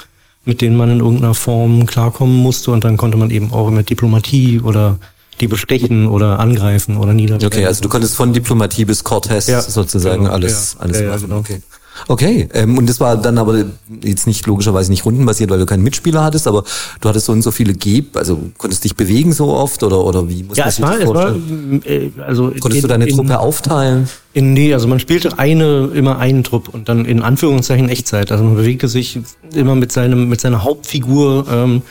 mit 0.46 0.62
denen 0.62 0.78
man 0.78 0.90
in 0.90 1.00
irgendeiner 1.00 1.34
Form 1.34 1.86
klarkommen 1.86 2.38
musste. 2.38 2.72
Und 2.72 2.86
dann 2.86 2.96
konnte 2.96 3.18
man 3.18 3.30
eben 3.30 3.52
auch 3.52 3.70
mit 3.72 3.90
Diplomatie 3.90 4.62
oder 4.62 5.00
die 5.40 5.48
bestechen 5.48 6.08
oder 6.08 6.40
angreifen 6.40 6.98
oder 6.98 7.14
niederbrennen. 7.14 7.54
Okay, 7.54 7.66
also 7.66 7.82
du 7.82 7.90
konntest 7.90 8.16
von 8.16 8.34
Diplomatie 8.34 8.86
bis 8.86 9.04
Cortez 9.04 9.48
ja, 9.48 9.62
sozusagen 9.62 10.24
genau, 10.24 10.34
alles, 10.34 10.76
ja, 10.78 10.84
alles 10.84 11.00
ja, 11.00 11.10
machen. 11.10 11.22
Genau. 11.22 11.38
Okay. 11.40 11.62
Okay, 12.08 12.48
ähm, 12.54 12.78
und 12.78 12.88
das 12.88 13.00
war 13.00 13.18
dann 13.18 13.38
aber 13.38 13.66
jetzt 14.04 14.28
nicht 14.28 14.46
logischerweise 14.46 14.92
nicht 14.92 15.06
rundenbasiert, 15.06 15.50
weil 15.50 15.60
du 15.60 15.66
keinen 15.66 15.84
Mitspieler 15.84 16.24
hattest, 16.24 16.48
aber 16.48 16.64
du 17.02 17.10
hattest 17.10 17.26
so 17.26 17.32
und 17.32 17.42
so 17.42 17.52
viele 17.52 17.74
Geb, 17.74 18.16
also 18.16 18.40
konntest 18.58 18.84
dich 18.84 18.96
bewegen 18.96 19.34
so 19.34 19.54
oft 19.54 19.84
oder 19.84 20.04
oder 20.04 20.30
wie 20.30 20.44
muss 20.44 20.58
ja, 20.58 20.66
man 20.66 20.72
sich 20.72 20.84
das 20.84 21.04
vorstellen? 21.04 21.82
Es 21.84 21.90
war, 21.90 21.92
äh, 21.92 22.12
also 22.26 22.44
konntest 22.60 22.76
in, 22.76 22.82
du 22.82 22.88
deine 22.88 23.08
Truppe 23.08 23.34
in, 23.34 23.36
aufteilen? 23.36 24.10
In, 24.34 24.54
nee, 24.54 24.74
also 24.74 24.88
man 24.88 25.00
spielte 25.00 25.40
eine 25.40 25.90
immer 25.94 26.20
einen 26.20 26.44
Trupp 26.44 26.70
und 26.70 26.88
dann 26.88 27.06
in 27.06 27.22
Anführungszeichen 27.22 27.90
Echtzeit. 27.90 28.32
Also 28.32 28.44
man 28.44 28.56
bewegte 28.56 28.88
sich 28.88 29.20
immer 29.54 29.76
mit 29.76 29.92
seinem 29.92 30.30
mit 30.30 30.40
seiner 30.40 30.64
Hauptfigur 30.64 31.46
ähm, 31.52 31.82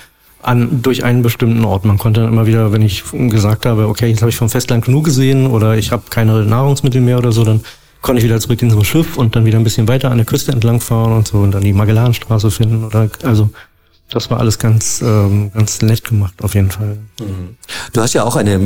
an 0.46 0.82
durch 0.82 1.04
einen 1.04 1.22
bestimmten 1.22 1.64
Ort. 1.64 1.84
Man 1.84 1.98
konnte 1.98 2.20
dann 2.20 2.32
immer 2.32 2.46
wieder, 2.46 2.72
wenn 2.72 2.82
ich 2.82 3.04
gesagt 3.12 3.66
habe, 3.66 3.88
okay, 3.88 4.08
jetzt 4.08 4.22
habe 4.22 4.30
ich 4.30 4.36
vom 4.36 4.48
Festland 4.48 4.84
genug 4.84 5.04
gesehen 5.04 5.46
oder 5.46 5.76
ich 5.76 5.92
habe 5.92 6.04
keine 6.10 6.44
Nahrungsmittel 6.44 7.00
mehr 7.00 7.18
oder 7.18 7.32
so, 7.32 7.44
dann 7.44 7.60
konnte 8.02 8.20
ich 8.20 8.24
wieder 8.24 8.38
zurück 8.38 8.62
in 8.62 8.70
so 8.70 8.78
ein 8.78 8.84
Schiff 8.84 9.16
und 9.16 9.34
dann 9.34 9.44
wieder 9.44 9.58
ein 9.58 9.64
bisschen 9.64 9.88
weiter 9.88 10.10
an 10.10 10.18
der 10.18 10.26
Küste 10.26 10.52
entlang 10.52 10.80
fahren 10.80 11.12
und 11.12 11.26
so 11.26 11.38
und 11.38 11.52
dann 11.52 11.62
die 11.62 11.72
Magellanstraße 11.72 12.50
finden 12.50 12.84
oder 12.84 13.10
also 13.24 13.50
das 14.10 14.30
war 14.30 14.38
alles 14.38 14.58
ganz, 14.58 15.02
ähm, 15.02 15.50
ganz 15.52 15.82
nett 15.82 16.04
gemacht, 16.04 16.34
auf 16.42 16.54
jeden 16.54 16.70
Fall. 16.70 16.98
Mhm. 17.20 17.56
Du 17.92 18.00
hast 18.00 18.12
ja 18.12 18.22
auch 18.22 18.36
eine, 18.36 18.60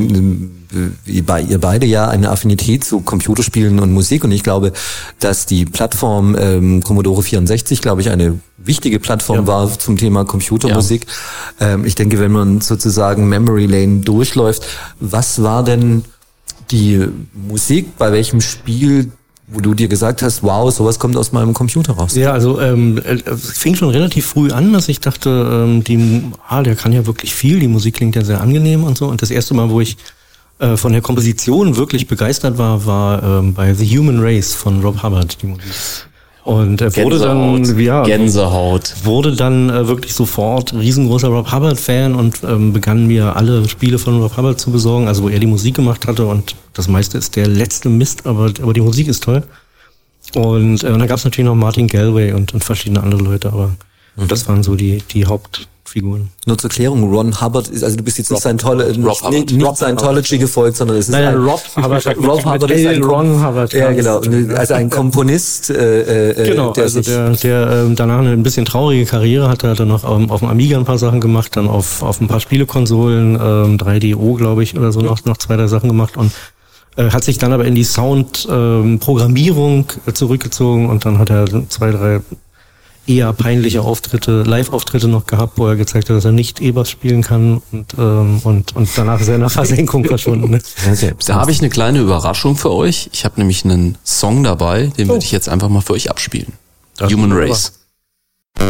wie 1.05 1.21
bei 1.23 1.41
ihr 1.41 1.59
beide 1.59 1.87
ja, 1.87 2.07
eine 2.07 2.29
Affinität 2.29 2.83
zu 2.83 3.01
Computerspielen 3.01 3.79
und 3.79 3.91
Musik 3.91 4.23
und 4.23 4.31
ich 4.31 4.43
glaube, 4.43 4.71
dass 5.19 5.47
die 5.47 5.65
Plattform 5.65 6.35
ähm, 6.39 6.83
Commodore 6.83 7.23
64, 7.23 7.81
glaube 7.81 8.01
ich, 8.01 8.11
eine 8.11 8.39
wichtige 8.57 8.99
Plattform 8.99 9.39
ja. 9.39 9.47
war 9.47 9.79
zum 9.79 9.97
Thema 9.97 10.25
Computermusik. 10.25 11.07
Ja. 11.59 11.73
Ähm, 11.73 11.85
ich 11.85 11.95
denke, 11.95 12.19
wenn 12.19 12.31
man 12.31 12.61
sozusagen 12.61 13.27
Memory 13.27 13.65
Lane 13.65 14.01
durchläuft, 14.01 14.63
was 14.99 15.41
war 15.41 15.63
denn 15.63 16.03
die 16.69 17.07
Musik, 17.33 17.97
bei 17.97 18.11
welchem 18.11 18.41
Spiel 18.41 19.11
wo 19.51 19.59
du 19.59 19.73
dir 19.73 19.87
gesagt 19.87 20.21
hast, 20.21 20.43
wow, 20.43 20.71
sowas 20.71 20.97
kommt 20.97 21.17
aus 21.17 21.31
meinem 21.31 21.53
Computer 21.53 21.93
raus? 21.93 22.15
Ja, 22.15 22.31
also 22.31 22.59
ähm, 22.61 23.01
es 23.05 23.57
fing 23.57 23.75
schon 23.75 23.89
relativ 23.89 24.25
früh 24.25 24.51
an, 24.51 24.71
dass 24.73 24.87
ich 24.87 24.99
dachte, 24.99 25.29
ähm, 25.29 25.83
die, 25.83 26.23
ah, 26.47 26.63
der 26.63 26.75
kann 26.75 26.93
ja 26.93 27.05
wirklich 27.05 27.33
viel, 27.33 27.59
die 27.59 27.67
Musik 27.67 27.95
klingt 27.95 28.15
ja 28.15 28.23
sehr 28.23 28.41
angenehm 28.41 28.83
und 28.83 28.97
so. 28.97 29.07
Und 29.07 29.21
das 29.21 29.29
erste 29.29 29.53
Mal, 29.53 29.69
wo 29.69 29.81
ich 29.81 29.97
äh, 30.59 30.77
von 30.77 30.93
der 30.93 31.01
Komposition 31.01 31.75
wirklich 31.75 32.07
begeistert 32.07 32.57
war, 32.57 32.85
war 32.85 33.23
ähm, 33.23 33.53
bei 33.53 33.73
The 33.73 33.97
Human 33.97 34.19
Race 34.21 34.53
von 34.53 34.81
Rob 34.81 35.03
Hubbard 35.03 35.41
die 35.41 35.47
Musik. 35.47 35.63
Und 36.43 36.81
er 36.81 36.95
wurde 36.95 37.19
dann, 37.19 37.79
ja, 37.79 38.03
Gänsehaut. 38.03 38.95
wurde 39.03 39.35
dann 39.35 39.69
äh, 39.69 39.87
wirklich 39.87 40.13
sofort 40.13 40.73
riesengroßer 40.73 41.27
Rob 41.27 41.51
Hubbard-Fan 41.51 42.15
und 42.15 42.41
ähm, 42.43 42.73
begann 42.73 43.05
mir 43.05 43.35
alle 43.35 43.67
Spiele 43.69 43.99
von 43.99 44.19
Rob 44.19 44.35
Hubbard 44.35 44.59
zu 44.59 44.71
besorgen, 44.71 45.07
also 45.07 45.23
wo 45.23 45.29
er 45.29 45.39
die 45.39 45.45
Musik 45.45 45.75
gemacht 45.75 46.07
hatte 46.07 46.25
und 46.25 46.55
das 46.73 46.87
meiste 46.87 47.19
ist 47.19 47.35
der 47.35 47.47
letzte 47.47 47.89
Mist, 47.89 48.25
aber, 48.25 48.51
aber 48.61 48.73
die 48.73 48.81
Musik 48.81 49.07
ist 49.07 49.23
toll. 49.23 49.43
Und, 50.33 50.83
äh, 50.83 50.87
und 50.87 50.99
dann 50.99 51.07
gab 51.07 51.17
es 51.17 51.25
natürlich 51.25 51.45
noch 51.45 51.55
Martin 51.55 51.87
Galway 51.87 52.31
und, 52.31 52.53
und 52.55 52.63
verschiedene 52.63 53.03
andere 53.03 53.21
Leute, 53.21 53.49
aber 53.49 53.75
das 54.15 54.47
waren 54.47 54.63
so 54.63 54.75
die, 54.75 55.03
die 55.11 55.27
Hauptfiguren. 55.91 56.29
Nur 56.45 56.57
zur 56.57 56.69
Klärung, 56.69 57.13
Ron 57.13 57.41
Hubbard 57.41 57.67
ist, 57.67 57.83
also 57.83 57.97
du 57.97 58.03
bist 58.03 58.17
jetzt 58.17 58.29
nicht 58.31 58.37
Rob- 58.37 58.41
Scientolo 58.41 58.85
Rob 59.07 59.29
nicht, 59.31 59.51
nicht 59.51 59.65
Rob 59.65 59.75
Scientology 59.75 60.37
gefolgt, 60.37 60.77
sondern 60.77 60.95
es 60.97 61.09
ist 61.09 61.11
Nein, 61.11 61.25
ein, 61.25 61.35
Rob 61.35 61.61
Hubbard 61.75 62.07
Rob 62.17 62.45
Hubbard 62.45 62.71
ist 62.71 62.87
ein 62.87 63.03
Ron 63.03 63.45
Hubbard. 63.45 63.73
Ja, 63.73 63.91
genau. 63.91 64.21
Also 64.55 64.73
ein 64.75 64.89
Komponist, 64.89 65.69
äh, 65.69 66.31
äh, 66.31 66.49
Genau, 66.51 66.71
der 66.73 66.83
also 66.83 67.01
der, 67.01 67.29
der 67.31 67.85
ähm, 67.87 67.95
danach 67.95 68.19
eine 68.19 68.31
ein 68.31 68.43
bisschen 68.43 68.65
traurige 68.65 69.05
Karriere 69.05 69.49
hatte, 69.49 69.69
hat 69.69 69.79
er 69.79 69.85
noch 69.85 70.03
ähm, 70.03 70.29
auf 70.31 70.39
dem 70.39 70.49
Amiga 70.49 70.77
ein 70.77 70.85
paar 70.85 70.97
Sachen 70.97 71.19
gemacht, 71.19 71.55
dann 71.57 71.67
auf, 71.67 72.01
auf 72.03 72.21
ein 72.21 72.27
paar 72.27 72.39
Spielekonsolen, 72.39 73.35
ähm, 73.35 73.77
3DO, 73.77 74.37
glaube 74.37 74.63
ich, 74.63 74.77
oder 74.77 74.91
so, 74.91 75.01
noch, 75.01 75.23
noch 75.25 75.37
zwei, 75.37 75.57
drei 75.57 75.67
Sachen 75.67 75.89
gemacht 75.89 76.15
und 76.17 76.31
äh, 76.97 77.09
hat 77.09 77.23
sich 77.23 77.37
dann 77.37 77.53
aber 77.53 77.65
in 77.65 77.75
die 77.75 77.83
Sound-Programmierung 77.83 79.85
äh, 80.05 80.13
zurückgezogen 80.13 80.89
und 80.89 81.05
dann 81.05 81.19
hat 81.19 81.29
er 81.29 81.45
zwei, 81.69 81.91
drei 81.91 82.21
eher 83.11 83.33
peinliche 83.33 83.81
Auftritte, 83.81 84.43
Live-Auftritte 84.43 85.07
noch 85.07 85.25
gehabt, 85.25 85.57
wo 85.57 85.67
er 85.67 85.75
gezeigt 85.75 86.09
hat, 86.09 86.15
dass 86.15 86.25
er 86.25 86.31
nicht 86.31 86.61
E-Bass 86.61 86.89
spielen 86.89 87.21
kann 87.21 87.61
und, 87.71 87.93
ähm, 87.97 88.39
und, 88.43 88.75
und 88.75 88.89
danach 88.95 89.19
ist 89.19 89.27
er 89.27 89.35
in 89.35 89.41
der 89.41 89.49
Versenkung 89.49 90.05
verschwunden. 90.05 90.49
Ne? 90.49 90.61
Da 91.25 91.35
habe 91.35 91.51
ich 91.51 91.59
eine 91.59 91.69
kleine 91.69 91.99
Überraschung 91.99 92.55
für 92.55 92.71
euch. 92.71 93.09
Ich 93.13 93.25
habe 93.25 93.39
nämlich 93.39 93.65
einen 93.65 93.97
Song 94.03 94.43
dabei, 94.43 94.87
den 94.97 95.09
würde 95.09 95.23
ich 95.23 95.31
jetzt 95.31 95.49
einfach 95.49 95.69
mal 95.69 95.81
für 95.81 95.93
euch 95.93 96.09
abspielen. 96.09 96.53
Das 96.97 97.11
Human. 97.11 97.31
Race. 97.31 97.73
So, 98.57 98.65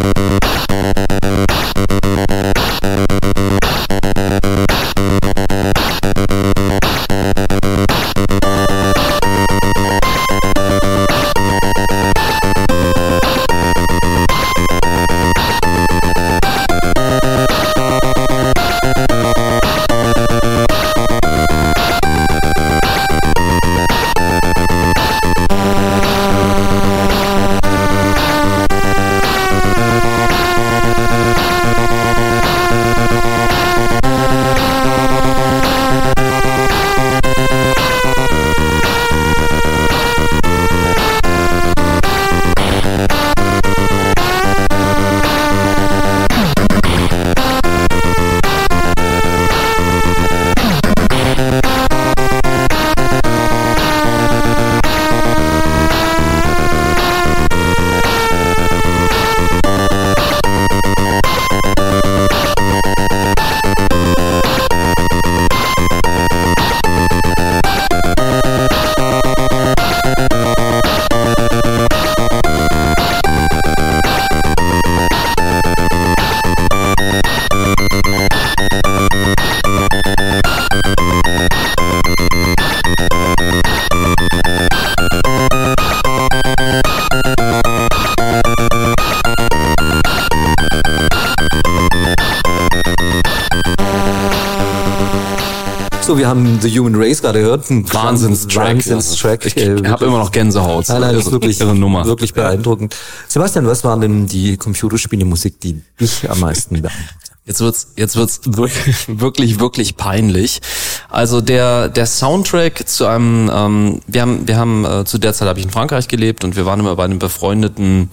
wir 96.21 96.27
haben 96.27 96.61
The 96.61 96.69
Human 96.77 96.93
Race 96.95 97.19
gerade 97.19 97.39
gehört. 97.39 97.67
Ein 97.71 97.91
Wahnsinnstrack. 97.91 98.75
Wahnsinnstrack. 98.75 99.43
Ich 99.43 99.57
äh, 99.57 99.75
habe 99.87 100.05
immer 100.05 100.19
noch 100.19 100.31
Gänsehaut. 100.31 100.87
Nein, 100.87 101.01
nein, 101.01 101.15
das 101.15 101.25
ist 101.25 101.31
wirklich, 101.31 101.59
irre 101.59 101.73
Nummer. 101.75 102.05
wirklich 102.05 102.35
beeindruckend. 102.35 102.95
Sebastian, 103.27 103.65
was 103.65 103.83
war 103.83 103.99
denn 103.99 104.27
die 104.27 104.55
Computerspielemusik, 104.55 105.59
die 105.59 105.81
dich 105.99 106.29
am 106.29 106.39
meisten 106.39 106.79
beeindruckt? 106.83 107.31
Jetzt 107.43 107.59
wird's, 107.59 107.93
jetzt 107.97 108.15
wird's 108.17 108.41
wirklich, 108.45 108.95
wirklich, 109.07 109.59
wirklich 109.59 109.97
peinlich. 109.97 110.61
Also 111.09 111.41
der, 111.41 111.89
der 111.89 112.05
Soundtrack 112.05 112.87
zu 112.87 113.07
einem, 113.07 113.49
ähm, 113.51 114.01
wir 114.05 114.21
haben, 114.21 114.47
wir 114.47 114.57
haben 114.57 114.85
äh, 114.85 115.05
zu 115.05 115.17
der 115.17 115.33
Zeit 115.33 115.47
habe 115.47 115.57
ich 115.57 115.65
in 115.65 115.71
Frankreich 115.71 116.07
gelebt 116.07 116.43
und 116.43 116.55
wir 116.55 116.67
waren 116.67 116.79
immer 116.79 116.95
bei 116.95 117.05
einem 117.05 117.17
befreundeten, 117.17 118.11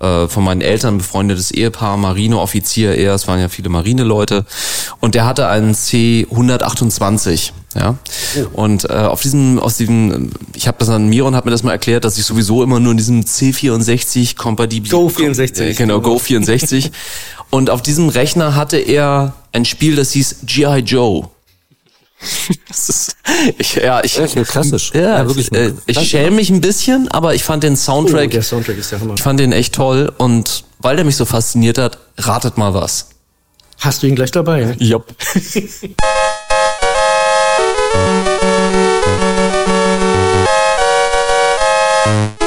äh, 0.00 0.28
von 0.28 0.44
meinen 0.44 0.60
Eltern 0.60 0.98
befreundetes 0.98 1.50
Ehepaar, 1.50 1.96
Marineoffizier, 1.96 2.94
er, 2.94 3.14
es 3.14 3.28
waren 3.28 3.38
ja 3.38 3.48
viele 3.48 3.68
Marineleute 3.68 4.44
und 5.00 5.14
der 5.14 5.26
hatte 5.26 5.48
einen 5.48 5.74
C 5.74 6.26
128. 6.30 7.52
Ja, 7.76 7.96
und 8.52 8.90
äh, 8.90 8.94
auf 8.94 9.22
diesem, 9.22 9.60
aus 9.60 9.76
diesem, 9.76 10.32
ich 10.54 10.66
habe 10.66 10.78
das 10.80 10.88
an 10.88 11.08
Miron 11.08 11.36
hat 11.36 11.44
mir 11.44 11.52
das 11.52 11.62
mal 11.62 11.70
erklärt, 11.70 12.04
dass 12.04 12.18
ich 12.18 12.24
sowieso 12.24 12.64
immer 12.64 12.80
nur 12.80 12.90
in 12.90 12.96
diesem 12.96 13.20
C64 13.20 14.36
kompatibel 14.36 14.90
Go 14.90 15.08
64. 15.08 15.66
äh, 15.68 15.74
genau, 15.74 16.00
Go 16.00 16.18
64. 16.18 16.90
Und 17.50 17.70
auf 17.70 17.82
diesem 17.82 18.08
Rechner 18.08 18.56
hatte 18.56 18.76
er 18.76 19.34
ein 19.52 19.64
Spiel, 19.64 19.96
das 19.96 20.12
hieß 20.12 20.38
G.I. 20.46 20.78
Joe. 20.78 21.28
Das 22.68 22.88
ist, 22.88 23.16
ich, 23.58 23.74
ja, 23.76 24.02
ich, 24.04 24.16
Ja, 24.16 24.26
klassisch. 24.44 24.92
Ja, 24.94 25.00
Ja, 25.00 25.26
wirklich 25.26 25.50
ich, 25.50 25.58
äh, 25.58 25.72
ich 25.86 25.94
klassisch. 25.94 26.10
schäme 26.10 26.36
mich 26.36 26.50
ein 26.50 26.60
bisschen, 26.60 27.08
aber 27.08 27.34
ich 27.34 27.42
fand 27.42 27.62
den 27.62 27.72
Oh, 27.72 27.76
Soundtrack, 27.76 28.30
der 28.30 28.42
Soundtrack 28.42 28.76
ist 28.76 28.92
der 28.92 29.00
Hammer. 29.00 29.14
ich 29.14 29.22
fand 29.22 29.40
den 29.40 29.52
echt 29.52 29.74
toll 29.74 30.12
und 30.18 30.64
weil 30.80 30.96
der 30.96 31.04
mich 31.04 31.16
so 31.16 31.24
fasziniert 31.24 31.78
hat, 31.78 31.98
ratet 32.18 32.58
mal 32.58 32.74
was. 32.74 33.08
Hast 33.78 34.02
du 34.02 34.06
ihn 34.06 34.14
gleich 34.16 34.30
dabei? 34.30 34.62
Ja? 34.62 34.72
Jupp. 34.78 35.06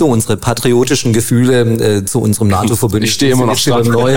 So, 0.00 0.06
unsere 0.06 0.38
patriotischen 0.38 1.12
Gefühle 1.12 1.60
äh, 1.60 2.04
zu 2.06 2.22
unserem 2.22 2.48
NATO-Verbündeten. 2.56 3.04
Ich 3.04 3.12
stehe 3.12 3.32
immer 3.32 3.44
noch 3.44 3.66
wieder 3.66 3.84
neu, 3.84 4.16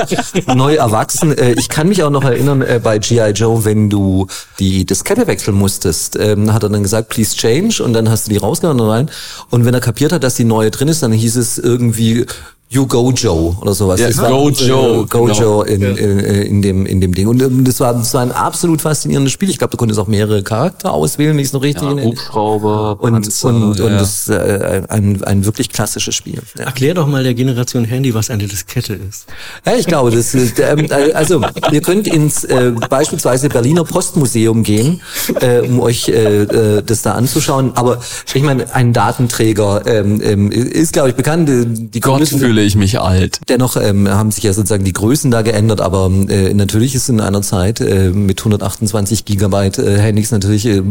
neu 0.55 0.75
erwachsen. 0.75 1.37
Äh, 1.37 1.55
ich 1.59 1.67
kann 1.67 1.89
mich 1.89 2.03
auch 2.03 2.09
noch 2.09 2.23
erinnern, 2.23 2.61
äh, 2.61 2.79
bei 2.81 2.99
G.I. 2.99 3.31
Joe, 3.31 3.65
wenn 3.65 3.89
du 3.89 4.27
die 4.59 4.85
Diskette 4.85 5.27
wechseln 5.27 5.57
musstest, 5.57 6.15
ähm, 6.17 6.53
hat 6.53 6.63
er 6.63 6.69
dann 6.69 6.83
gesagt, 6.83 7.09
please 7.09 7.35
change, 7.35 7.83
und 7.83 7.91
dann 7.91 8.09
hast 8.09 8.27
du 8.27 8.29
die 8.29 8.37
rausgenommen 8.37 8.81
und 8.81 8.89
rein. 8.89 9.11
Und 9.49 9.65
wenn 9.65 9.73
er 9.73 9.81
kapiert 9.81 10.13
hat, 10.13 10.23
dass 10.23 10.35
die 10.35 10.45
neue 10.45 10.71
drin 10.71 10.87
ist, 10.87 11.03
dann 11.03 11.11
hieß 11.11 11.35
es 11.35 11.57
irgendwie 11.57 12.27
You 12.73 12.87
Go 12.87 13.11
Joe 13.11 13.55
oder 13.61 13.73
sowas. 13.73 13.99
Ja, 13.99 14.07
Das 14.07 14.17
war, 14.17 14.29
Go 14.29 14.49
Joe, 14.49 15.03
äh, 15.03 15.05
Go 15.07 15.25
genau. 15.25 15.39
Joe 15.39 15.67
in, 15.67 15.81
in, 15.81 16.19
in, 16.19 16.61
dem, 16.61 16.85
in 16.85 17.01
dem 17.01 17.13
Ding. 17.13 17.27
Und 17.27 17.41
ähm, 17.41 17.63
das 17.63 17.79
war, 17.79 17.93
das 17.93 18.13
war 18.13 18.21
ein 18.21 18.31
absolut 18.31 18.81
faszinierendes 18.81 19.31
Spiel. 19.31 19.49
Ich 19.49 19.57
glaube, 19.57 19.71
du 19.71 19.77
konntest 19.77 19.99
auch 19.99 20.07
mehrere 20.07 20.41
Charakter 20.43 20.91
auswählen, 20.93 21.33
wenn 21.33 21.39
ich 21.39 21.47
es 21.47 21.53
noch 21.53 21.61
richtig 21.61 21.83
Ja. 21.83 22.03
Hubschrauber, 22.03 22.97
Und, 22.99 23.13
Panzer, 23.13 23.49
und, 23.49 23.79
und 23.79 23.91
ja. 23.91 23.97
das 23.99 24.27
äh, 24.29 24.81
ein, 24.89 25.23
ein 25.23 25.45
wirklich 25.45 25.69
klassisches 25.69 26.15
Spiel. 26.15 26.41
Ja. 26.57 26.65
Erklär 26.65 26.93
doch 26.95 27.07
mal 27.07 27.23
der 27.23 27.33
Generation 27.35 27.85
Handy, 27.85 28.13
was 28.13 28.29
eine 28.29 28.47
Diskette 28.47 28.93
ist. 28.93 29.25
Ja, 29.65 29.73
ich 29.75 29.85
glaube, 29.85 30.11
das 30.11 30.33
ist, 30.33 30.59
ähm, 30.59 30.87
also 31.13 31.41
ihr 31.71 31.81
könnt 31.81 32.07
ins 32.07 32.43
äh, 32.43 32.71
beispielsweise 32.89 33.49
Berliner 33.49 33.83
Postmuseum 33.83 34.63
gehen, 34.63 35.01
äh, 35.41 35.59
um 35.59 35.79
euch 35.79 36.09
äh, 36.09 36.43
äh, 36.43 36.81
das 36.83 37.01
da 37.03 37.13
anzuschauen. 37.13 37.71
Aber 37.75 37.99
ich 38.33 38.41
meine, 38.43 38.73
ein 38.73 38.93
Datenträger 38.93 39.85
ähm, 39.85 40.21
ähm, 40.23 40.51
ist, 40.51 40.93
glaube 40.93 41.09
ich, 41.09 41.15
bekannt. 41.15 41.49
äh, 41.49 41.65
Die 41.67 41.99
Kommunisten- 41.99 42.39
fühle 42.39 42.62
ich 42.65 42.75
mich 42.75 42.99
alt. 42.99 43.39
Dennoch 43.49 43.77
ähm, 43.77 44.07
haben 44.07 44.31
sich 44.31 44.43
ja 44.43 44.53
sozusagen 44.53 44.83
die 44.83 44.93
Größen 44.93 45.31
da 45.31 45.41
geändert, 45.41 45.81
aber 45.81 46.09
äh, 46.29 46.53
natürlich 46.53 46.95
ist 46.95 47.09
in 47.09 47.19
einer 47.19 47.41
Zeit 47.41 47.81
äh, 47.81 48.09
mit 48.09 48.39
128 48.39 49.25
Gigabyte 49.25 49.79
äh, 49.79 49.99
Handys 49.99 50.31
natürlich 50.31 50.65
äh, 50.65 50.81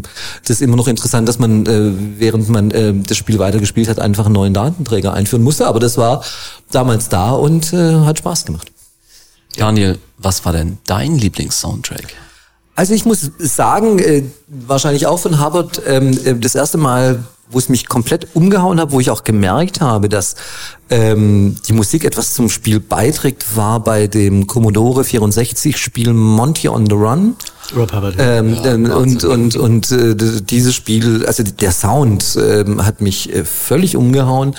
das 0.47 0.61
immer 0.61 0.77
noch 0.77 0.89
interessant, 0.89 1.29
dass 1.29 1.39
man, 1.39 1.67
äh, 1.67 1.93
während 2.19 2.49
man 2.49 2.71
äh, 2.71 2.95
das 2.95 3.17
Spiel 3.17 3.39
weitergespielt 3.39 3.89
hat, 3.89 4.01
einfach 4.01 4.27
einen 4.27 4.35
neuen 4.35 4.55
Datenträger 4.55 5.13
einführen 5.13 5.43
musste. 5.43 5.67
Aber 5.67 5.81
das 5.81 5.99
war 5.99 6.23
damals 6.71 7.09
da 7.09 7.31
und 7.31 7.73
äh, 7.73 8.01
hat 8.01 8.19
Spaß 8.19 8.45
gemacht. 8.45 8.73
Daniel, 9.57 9.99
was 10.19 10.45
war 10.45 10.53
denn 10.53 10.79
dein 10.87 11.19
Lieblingssoundtrack? 11.19 12.15
Also 12.75 12.95
ich 12.95 13.05
muss 13.05 13.31
sagen, 13.39 13.99
äh, 13.99 14.25
wahrscheinlich 14.49 15.07
auch 15.07 15.19
von 15.19 15.45
Hubbard, 15.45 15.83
ähm, 15.87 16.19
äh, 16.25 16.35
das 16.35 16.55
erste 16.55 16.79
Mal, 16.79 17.23
wo 17.51 17.59
es 17.59 17.69
mich 17.69 17.87
komplett 17.87 18.35
umgehauen 18.35 18.81
hat, 18.81 18.93
wo 18.93 19.01
ich 19.01 19.11
auch 19.11 19.25
gemerkt 19.25 19.83
habe, 19.83 20.09
dass 20.09 20.37
ähm, 20.91 21.57
die 21.67 21.73
Musik 21.73 22.05
etwas 22.05 22.35
zum 22.35 22.49
Spiel 22.49 22.81
beiträgt, 22.81 23.57
war 23.57 23.81
bei 23.81 24.07
dem 24.07 24.47
Commodore 24.47 25.05
64 25.05 25.77
Spiel 25.77 26.13
Monty 26.13 26.69
on 26.69 26.87
the 26.87 26.95
Run. 26.95 27.37
Rob 27.75 27.93
Hubbard. 27.93 28.17
Ähm, 28.19 28.59
ähm, 28.65 28.91
und 28.91 29.25
und 29.25 29.57
und 29.57 29.91
äh, 29.93 30.15
dieses 30.15 30.75
Spiel, 30.75 31.25
also 31.27 31.43
der 31.43 31.73
Sound 31.73 32.37
ähm, 32.37 32.85
hat 32.85 33.01
mich 33.01 33.33
äh, 33.33 33.45
völlig 33.45 33.97
umgehauen. 33.97 34.55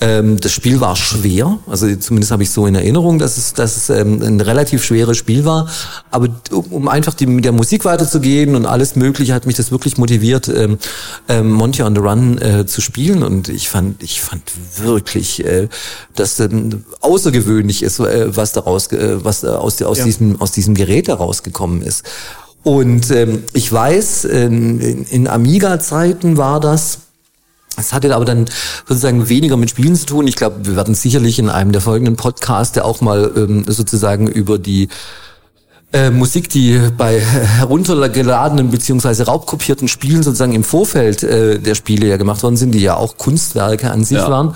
Ähm, 0.00 0.38
das 0.40 0.52
Spiel 0.52 0.80
war 0.80 0.96
schwer, 0.96 1.58
also 1.66 1.94
zumindest 1.96 2.32
habe 2.32 2.42
ich 2.42 2.50
so 2.50 2.66
in 2.66 2.74
Erinnerung, 2.74 3.18
dass 3.18 3.36
es, 3.36 3.54
dass 3.54 3.76
es 3.76 3.90
ähm, 3.90 4.20
ein 4.22 4.40
relativ 4.40 4.84
schweres 4.84 5.16
Spiel 5.16 5.44
war. 5.44 5.68
Aber 6.10 6.28
um, 6.50 6.64
um 6.72 6.88
einfach 6.88 7.14
die, 7.14 7.26
mit 7.26 7.44
der 7.44 7.52
Musik 7.52 7.84
weiterzugehen 7.84 8.56
und 8.56 8.66
alles 8.66 8.96
Mögliche, 8.96 9.34
hat 9.34 9.46
mich 9.46 9.56
das 9.56 9.70
wirklich 9.70 9.96
motiviert, 9.96 10.48
ähm, 10.48 10.78
ähm, 11.28 11.50
Monty 11.50 11.82
on 11.82 11.94
the 11.94 12.00
Run 12.00 12.38
äh, 12.38 12.66
zu 12.66 12.80
spielen. 12.80 13.22
Und 13.22 13.48
ich 13.48 13.68
fand, 13.68 14.02
ich 14.02 14.20
fand 14.20 14.42
wirklich, 14.78 15.44
äh, 15.44 15.68
dass 16.14 16.38
ähm, 16.40 16.84
außergewöhnlich 17.00 17.82
ist, 17.82 17.98
äh, 18.00 18.36
was 18.36 18.52
daraus, 18.52 18.88
äh, 18.92 19.24
was 19.24 19.40
da 19.40 19.56
aus, 19.58 19.80
aus 19.82 19.98
Ja. 19.98 20.04
diesem 20.04 20.40
aus 20.40 20.52
diesem 20.52 20.74
Gerät 20.74 21.08
herausgekommen 21.08 21.82
ist. 21.82 22.04
Und 22.62 23.10
ähm, 23.12 23.44
ich 23.52 23.72
weiß, 23.72 24.24
ähm, 24.24 24.80
in, 24.80 25.04
in 25.04 25.28
Amiga-Zeiten 25.28 26.36
war 26.36 26.58
das. 26.60 26.98
Es 27.78 27.92
hatte 27.92 28.14
aber 28.14 28.24
dann 28.24 28.46
sozusagen 28.88 29.28
weniger 29.28 29.56
mit 29.56 29.70
Spielen 29.70 29.94
zu 29.94 30.06
tun. 30.06 30.26
Ich 30.26 30.36
glaube, 30.36 30.64
wir 30.66 30.76
werden 30.76 30.94
sicherlich 30.94 31.38
in 31.38 31.50
einem 31.50 31.72
der 31.72 31.82
folgenden 31.82 32.16
Podcasts 32.16 32.78
auch 32.78 33.02
mal 33.02 33.30
ähm, 33.36 33.64
sozusagen 33.68 34.26
über 34.26 34.58
die 34.58 34.88
äh, 35.96 36.10
Musik, 36.10 36.48
die 36.50 36.78
bei 36.96 37.20
heruntergeladenen 37.20 38.70
beziehungsweise 38.70 39.24
raubkopierten 39.26 39.88
Spielen 39.88 40.22
sozusagen 40.22 40.52
im 40.52 40.64
Vorfeld 40.64 41.22
äh, 41.22 41.58
der 41.58 41.74
Spiele 41.74 42.06
ja 42.08 42.16
gemacht 42.16 42.42
worden 42.42 42.56
sind, 42.56 42.72
die 42.72 42.80
ja 42.80 42.96
auch 42.96 43.16
Kunstwerke 43.16 43.90
an 43.90 44.04
sich 44.04 44.18
Ja. 44.18 44.30
waren. 44.30 44.54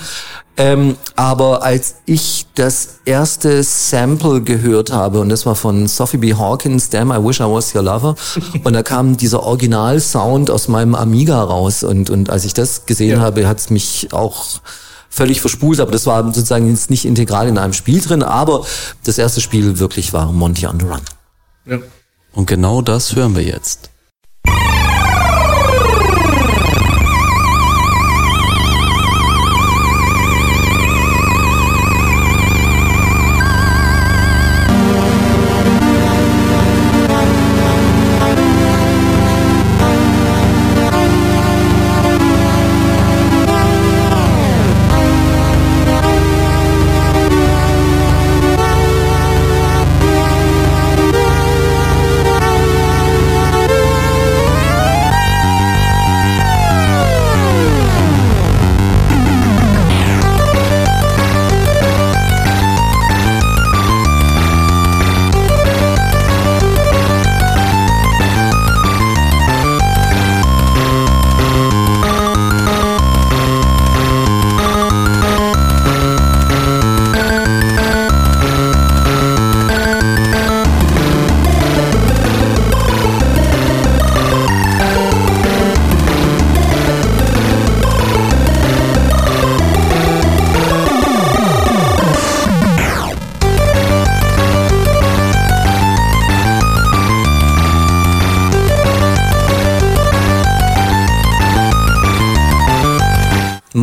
Ähm, 0.56 0.96
aber 1.16 1.62
als 1.62 1.94
ich 2.04 2.46
das 2.54 2.96
erste 3.06 3.62
Sample 3.62 4.42
gehört 4.42 4.92
habe, 4.92 5.20
und 5.20 5.30
das 5.30 5.46
war 5.46 5.54
von 5.54 5.88
Sophie 5.88 6.18
B. 6.18 6.34
Hawkins, 6.34 6.90
Damn, 6.90 7.10
I 7.12 7.24
Wish 7.24 7.40
I 7.40 7.44
Was 7.44 7.74
Your 7.74 7.82
Lover, 7.82 8.14
und 8.64 8.72
da 8.74 8.82
kam 8.82 9.16
dieser 9.16 9.42
Original-Sound 9.42 10.50
aus 10.50 10.68
meinem 10.68 10.94
Amiga 10.94 11.42
raus, 11.42 11.82
und, 11.82 12.10
und 12.10 12.28
als 12.28 12.44
ich 12.44 12.52
das 12.52 12.84
gesehen 12.84 13.18
Ja. 13.18 13.20
habe, 13.20 13.48
hat 13.48 13.58
es 13.58 13.70
mich 13.70 14.08
auch 14.12 14.60
völlig 15.08 15.40
verspult, 15.40 15.80
aber 15.80 15.92
das 15.92 16.04
war 16.06 16.22
sozusagen 16.24 16.68
jetzt 16.68 16.90
nicht 16.90 17.06
integral 17.06 17.48
in 17.48 17.56
einem 17.56 17.72
Spiel 17.72 18.00
drin, 18.00 18.22
aber 18.22 18.64
das 19.04 19.16
erste 19.16 19.40
Spiel 19.40 19.78
wirklich 19.78 20.12
war 20.12 20.30
Monty 20.30 20.66
on 20.66 20.78
the 20.78 20.86
Run. 20.86 21.00
Ja. 21.64 21.78
Und 22.32 22.46
genau 22.46 22.82
das 22.82 23.14
hören 23.16 23.34
wir 23.34 23.42
jetzt. 23.42 23.89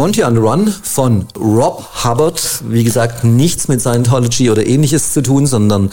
Monty 0.07 0.23
on 0.23 0.35
the 0.35 0.39
Run 0.39 0.67
von 0.83 1.27
Rob 1.37 1.85
Hubbard. 2.05 2.41
Wie 2.69 2.85
gesagt, 2.85 3.25
nichts 3.25 3.67
mit 3.67 3.81
Scientology 3.81 4.49
oder 4.49 4.65
ähnliches 4.65 5.11
zu 5.11 5.21
tun, 5.21 5.45
sondern 5.45 5.89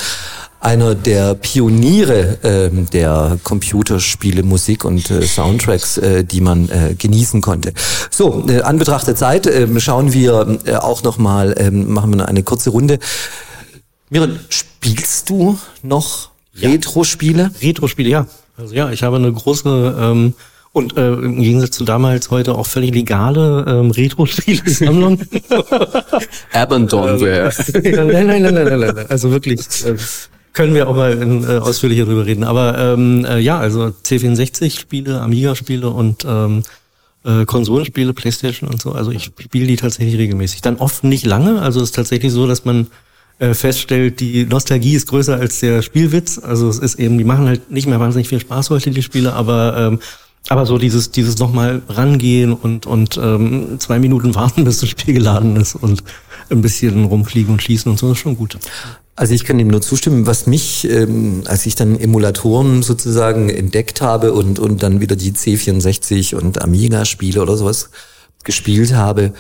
einer 0.61 0.95
der 0.95 1.35
Pioniere 1.35 2.39
ähm, 2.45 2.89
der 2.93 3.39
Computerspiele, 3.43 4.45
Musik 4.45 4.85
und 4.85 5.11
äh, 5.11 5.23
Soundtracks, 5.23 5.99
äh, 5.99 6.23
die 6.23 6.41
man 6.41 6.69
äh, 6.69 6.95
genießen 6.97 7.41
konnte. 7.41 7.73
So, 8.09 8.45
äh, 8.49 8.61
an 8.61 8.79
Betracht 8.79 9.09
der 9.09 9.17
Zeit 9.17 9.49
ähm, 9.49 9.81
schauen 9.81 10.13
wir 10.13 10.61
äh, 10.65 10.77
auch 10.77 11.03
nochmal, 11.03 11.57
ähm, 11.59 11.93
machen 11.93 12.17
wir 12.17 12.29
eine 12.29 12.45
kurze 12.45 12.71
Runde. 12.71 13.01
Miran, 14.11 14.39
spielst 14.49 15.29
du 15.29 15.59
noch 15.83 16.31
Retro-Spiele? 16.55 17.51
Retro-Spiele, 17.61 18.11
ja. 18.11 18.27
Also 18.57 18.77
ja, 18.77 18.93
ich 18.93 19.03
habe 19.03 19.17
eine 19.17 19.33
große 19.33 19.97
ähm, 19.99 20.35
und 20.75 20.97
äh, 20.97 21.13
im 21.13 21.41
Gegensatz 21.41 21.77
zu 21.77 21.85
damals 21.85 22.33
heute 22.33 22.57
auch 22.57 22.67
völlig 22.67 22.93
legale 22.93 23.65
ähm, 23.69 23.93
Retro-Spiele-Sammlung. 23.93 25.21
Abandonware. 26.53 27.53
nein, 27.73 27.95
nein, 27.95 28.27
nein, 28.27 28.43
nein, 28.43 28.55
nein, 28.55 28.79
nein, 28.81 28.95
nein. 28.97 29.07
Also 29.09 29.31
wirklich, 29.31 29.61
äh, 29.87 29.95
können 30.53 30.75
wir 30.75 30.89
auch 30.89 30.97
mal 30.97 31.13
in, 31.13 31.45
äh, 31.45 31.59
ausführlicher 31.59 32.07
drüber 32.07 32.27
reden. 32.27 32.43
Aber 32.43 32.77
ähm, 32.77 33.25
äh, 33.25 33.39
ja, 33.39 33.57
also 33.57 33.93
C64-Spiele, 34.05 35.21
Amiga-Spiele 35.21 35.89
und 35.89 36.25
ähm, 36.29 36.65
äh, 37.25 37.45
Konsolenspiele, 37.45 38.13
Playstation 38.13 38.69
und 38.69 38.83
so. 38.83 38.93
Also 38.93 39.13
ich 39.13 39.27
spiele 39.27 39.69
die 39.69 39.77
tatsächlich 39.77 40.19
regelmäßig. 40.19 40.61
Dann 40.61 40.79
oft 40.79 41.05
nicht 41.05 41.25
lange. 41.25 41.63
Also 41.63 41.81
es 41.83 41.91
ist 41.91 41.95
tatsächlich 41.95 42.33
so, 42.33 42.49
dass 42.49 42.65
man 42.65 42.89
äh, 43.39 43.55
feststellt, 43.55 44.19
die 44.19 44.45
Nostalgie 44.45 44.97
ist 44.97 45.07
größer 45.07 45.37
als 45.37 45.61
der 45.61 45.83
Spielwitz. 45.83 46.41
Also 46.41 46.69
es 46.69 46.81
ist 46.81 46.97
eben, 46.97 47.17
die 47.17 47.25
machen 47.25 47.47
halt 47.47 47.71
nicht 47.71 47.87
mehr 47.87 48.01
wahnsinnig 48.01 48.29
viel 48.29 48.41
Spaß 48.41 48.71
heute, 48.71 48.91
die 48.91 49.03
Spiele, 49.03 49.35
aber 49.35 49.77
ähm, 49.77 50.01
aber 50.49 50.67
so 50.67 50.79
dieses, 50.79 51.11
dieses 51.11 51.39
nochmal 51.39 51.83
rangehen 51.89 52.53
und, 52.53 52.87
und 52.87 53.17
ähm, 53.17 53.77
zwei 53.79 53.99
Minuten 53.99 54.35
warten, 54.35 54.65
bis 54.65 54.81
das 54.81 54.89
Spiel 54.89 55.15
geladen 55.15 55.57
ist 55.57 55.75
und 55.75 56.03
ein 56.51 56.61
bisschen 56.61 57.05
rumfliegen 57.07 57.53
und 57.53 57.63
schießen 57.63 57.91
und 57.91 57.99
so 57.99 58.13
ist 58.13 58.19
schon 58.19 58.37
gut. 58.37 58.59
Also 59.17 59.33
ich 59.33 59.45
kann 59.45 59.59
dem 59.59 59.69
nur 59.69 59.81
zustimmen, 59.81 60.27
was 60.27 60.47
mich, 60.47 60.89
ähm, 60.91 61.43
als 61.47 61.65
ich 61.67 61.77
dann 61.77 61.99
Emulatoren 61.99 62.83
sozusagen 62.83 63.49
entdeckt 63.49 64.01
habe 64.01 64.33
und, 64.33 64.59
und 64.59 64.83
dann 64.83 65.01
wieder 65.01 65.17
die 65.17 65.33
C64 65.33 66.35
und 66.35 66.61
Amiga-Spiele 66.61 67.41
oder 67.41 67.57
sowas 67.57 67.91
gespielt 68.43 68.93
habe, 68.93 69.33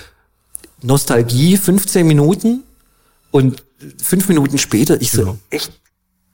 Nostalgie, 0.82 1.56
15 1.56 2.06
Minuten 2.06 2.62
und 3.30 3.64
fünf 4.02 4.28
Minuten 4.28 4.58
später, 4.58 5.00
ich 5.00 5.10
so, 5.10 5.22
Genau. 5.22 5.38
echt, 5.50 5.72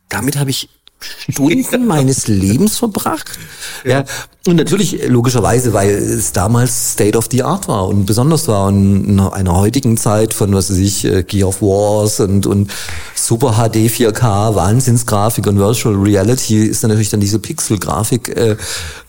damit 0.08 0.36
habe 0.36 0.50
ich 0.50 0.68
Stunden 1.00 1.86
meines 1.86 2.28
Lebens 2.28 2.78
verbracht. 2.78 3.38
Ja. 3.84 4.04
Und 4.46 4.56
natürlich, 4.56 5.06
logischerweise, 5.06 5.72
weil 5.72 5.90
es 5.90 6.32
damals 6.32 6.92
State 6.92 7.16
of 7.16 7.28
the 7.30 7.42
Art 7.42 7.68
war 7.68 7.88
und 7.88 8.06
besonders 8.06 8.48
war 8.48 8.68
und 8.68 9.04
in 9.04 9.20
einer 9.20 9.54
heutigen 9.54 9.96
Zeit 9.96 10.32
von, 10.32 10.54
was 10.54 10.70
weiß 10.70 10.78
ich, 10.78 11.04
äh, 11.04 11.22
Gear 11.22 11.48
of 11.48 11.60
Wars 11.60 12.20
und, 12.20 12.46
und 12.46 12.70
Super 13.14 13.52
HD 13.52 13.90
4K, 13.90 14.54
Wahnsinnsgrafik 14.54 15.46
und 15.46 15.58
Virtual 15.58 15.94
Reality 15.94 16.64
ist 16.64 16.82
dann 16.82 16.88
natürlich 16.90 17.10
dann 17.10 17.20
diese 17.20 17.38
Pixel-Grafik 17.38 18.28
äh, 18.34 18.56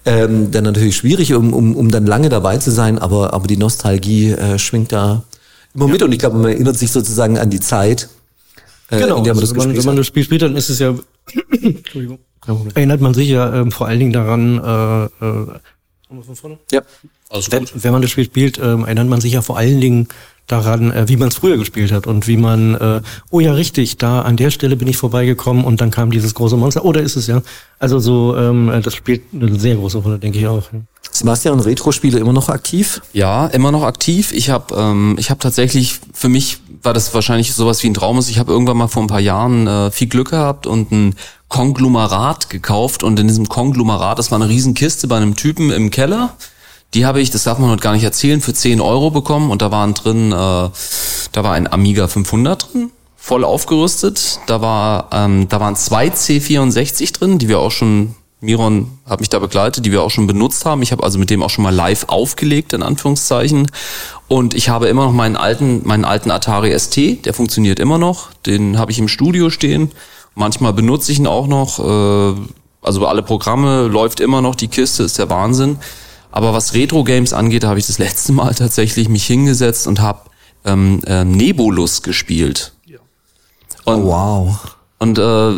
ähm, 0.06 0.52
dann 0.52 0.66
natürlich 0.66 0.98
schwierig, 0.98 1.34
um, 1.34 1.54
um, 1.54 1.76
um 1.76 1.92
dann 1.92 2.06
lange 2.06 2.28
dabei 2.28 2.58
zu 2.58 2.72
sein, 2.72 3.00
aber, 3.00 3.34
aber 3.34 3.48
die 3.48 3.58
Nostalgie 3.58 4.32
äh, 4.32 4.60
schwingt 4.60 4.92
da 4.92 5.24
immer 5.74 5.88
mit 5.88 6.04
und 6.04 6.12
ich 6.12 6.20
glaube, 6.20 6.38
man 6.38 6.52
erinnert 6.52 6.78
sich 6.78 6.92
sozusagen 6.92 7.38
an 7.38 7.50
die 7.50 7.62
Zeit, 7.62 8.10
äh, 8.90 9.00
Genau, 9.00 9.18
in 9.18 9.24
der 9.24 9.34
man 9.34 9.42
das 9.42 9.52
also 9.52 9.62
wenn, 9.62 9.70
man, 9.70 9.78
wenn 9.78 9.86
man 9.86 9.96
das 9.96 10.08
Spiel 10.08 10.24
spielt, 10.24 10.42
dann 10.42 10.56
ist 10.56 10.70
es 10.70 10.80
ja, 10.80 10.94
Entschuldigung, 11.62 12.20
erinnert 12.74 13.02
man 13.02 13.14
sich 13.14 13.30
ja 13.30 13.54
ähm, 13.54 13.72
vor 13.72 13.88
allen 13.88 14.00
Dingen 14.00 14.14
daran, 14.14 14.58
äh, 14.58 15.26
äh, 15.26 16.22
von 16.24 16.36
vorne? 16.36 16.60
Ja. 16.72 16.82
wenn, 17.50 17.68
wenn 17.74 17.92
man 17.94 18.02
das 18.02 18.12
Spiel 18.12 18.26
spielt, 18.26 18.58
ähm, 18.58 18.84
erinnert 18.84 19.08
man 19.08 19.22
sich 19.22 19.34
ja 19.34 19.42
vor 19.42 19.58
allen 19.58 19.80
Dingen 19.80 20.08
daran, 20.48 20.92
äh, 20.92 21.08
wie 21.08 21.16
man 21.16 21.30
es 21.30 21.36
früher 21.36 21.58
gespielt 21.58 21.92
hat 21.92 22.08
und 22.08 22.28
wie 22.28 22.38
man, 22.38 22.76
äh, 22.76 23.02
oh 23.30 23.40
ja, 23.40 23.54
richtig, 23.54 23.98
da 23.98 24.22
an 24.22 24.38
der 24.38 24.52
Stelle 24.52 24.76
bin 24.76 24.88
ich 24.88 24.98
vorbeigekommen 24.98 25.64
und 25.64 25.82
dann 25.82 25.92
kam 25.92 26.12
dieses 26.12 26.34
große 26.34 26.58
Monster. 26.58 26.84
Oder 26.84 27.02
ist 27.02 27.16
es 27.16 27.28
ja? 27.28 27.42
Also 27.80 28.00
so, 28.00 28.36
ähm, 28.36 28.72
das 28.84 28.96
spielt 28.96 29.24
eine 29.34 29.58
sehr 29.60 29.76
große 29.76 30.00
Rolle, 30.00 30.20
denke 30.20 30.40
ich 30.40 30.48
auch. 30.48 30.64
Sebastian, 31.12 31.60
Retro-Spiele 31.60 32.20
immer 32.20 32.34
noch 32.34 32.50
aktiv? 32.50 33.02
Ja, 33.14 33.48
immer 33.48 33.72
noch 33.72 33.84
aktiv. 33.84 34.32
Ich 34.32 34.50
habe 34.50 34.76
ähm, 34.76 35.16
ich 35.20 35.30
habe 35.30 35.40
tatsächlich 35.40 36.00
für 36.14 36.30
mich 36.30 36.60
war 36.84 36.94
das 36.94 37.14
wahrscheinlich 37.14 37.54
sowas 37.54 37.84
wie 37.84 37.88
ein 37.88 37.94
Traum. 37.94 38.18
Ich 38.20 38.40
habe 38.40 38.52
irgendwann 38.52 38.78
mal 38.78 38.88
vor 38.88 39.04
ein 39.04 39.08
paar 39.08 39.20
Jahren 39.20 39.68
äh, 39.68 39.92
viel 39.92 40.08
Glück 40.08 40.32
gehabt 40.32 40.66
und 40.68 40.92
ein 40.92 41.16
Konglomerat 41.48 42.50
gekauft 42.50 43.04
und 43.04 43.20
in 43.20 43.28
diesem 43.28 43.50
Konglomerat, 43.50 44.18
das 44.18 44.32
war 44.32 44.40
eine 44.40 44.50
Riesenkiste 44.50 45.08
bei 45.08 45.18
einem 45.18 45.36
Typen 45.36 45.70
im 45.70 45.92
Keller. 45.92 46.34
Die 46.94 47.06
habe 47.06 47.22
ich, 47.22 47.30
das 47.30 47.44
darf 47.44 47.58
man 47.60 47.70
heute 47.70 47.82
gar 47.82 47.94
nicht 47.94 48.04
erzählen, 48.04 48.42
für 48.42 48.54
10 48.54 48.82
Euro 48.82 49.12
bekommen 49.12 49.52
und 49.52 49.62
da 49.62 49.72
waren 49.72 49.94
drin, 49.94 50.32
äh, 50.32 50.36
da 50.36 51.44
war 51.44 51.54
ein 51.54 51.72
Amiga 51.72 52.08
500 52.08 52.74
drin, 52.74 52.92
voll 53.16 53.44
aufgerüstet. 53.44 54.40
Da 54.48 54.62
war, 54.62 55.10
ähm, 55.12 55.48
da 55.50 55.60
waren 55.60 55.76
zwei 55.76 56.08
C64 56.08 57.14
drin, 57.14 57.38
die 57.38 57.48
wir 57.48 57.60
auch 57.60 57.72
schon 57.72 58.16
Miron 58.42 58.98
hat 59.08 59.20
mich 59.20 59.30
da 59.30 59.38
begleitet, 59.38 59.86
die 59.86 59.92
wir 59.92 60.02
auch 60.02 60.10
schon 60.10 60.26
benutzt 60.26 60.66
haben. 60.66 60.82
Ich 60.82 60.92
habe 60.92 61.04
also 61.04 61.20
mit 61.20 61.30
dem 61.30 61.44
auch 61.44 61.52
schon 61.52 61.64
mal 61.64 61.74
live 61.74 62.06
aufgelegt, 62.08 62.74
in 62.74 62.82
Anführungszeichen. 62.82 63.72
Und 64.28 64.56
ich 64.56 64.70
habe 64.70 64.88
immer 64.88 65.06
noch 65.06 65.14
meinen 65.14 65.36
alten, 65.36 65.88
meinen 65.88 66.06
alten 66.06 66.32
Atari 66.32 66.78
ST, 66.78 67.26
der 67.26 67.34
funktioniert 67.36 67.80
immer 67.80 68.00
noch. 68.00 68.34
Den 68.48 68.80
habe 68.80 68.92
ich 68.92 68.98
im 68.98 69.08
Studio 69.08 69.52
stehen. 69.52 69.92
Manchmal 70.34 70.74
benutze 70.74 71.12
ich 71.12 71.20
ihn 71.20 71.28
auch 71.28 71.46
noch. 71.46 71.80
Äh, 71.80 72.42
also 72.82 73.06
alle 73.06 73.22
Programme 73.22 73.88
läuft 73.88 74.20
immer 74.20 74.42
noch, 74.42 74.56
die 74.56 74.68
Kiste 74.70 75.04
ist 75.04 75.20
der 75.20 75.30
Wahnsinn. 75.30 75.78
Aber 76.32 76.54
was 76.54 76.74
Retro-Games 76.74 77.34
angeht, 77.34 77.64
da 77.64 77.70
habe 77.70 77.80
ich 77.80 77.86
das 77.86 78.00
letzte 78.00 78.34
Mal 78.34 78.56
tatsächlich 78.56 79.08
mich 79.08 79.26
hingesetzt 79.26 79.86
und 79.86 80.00
habe 80.00 80.22
ähm, 80.66 81.02
äh, 81.06 81.24
Nebulus 81.26 82.02
gespielt. 82.02 82.74
Und, 83.86 84.04
Wow. 84.04 84.58
Und 85.02 85.18
äh, 85.18 85.52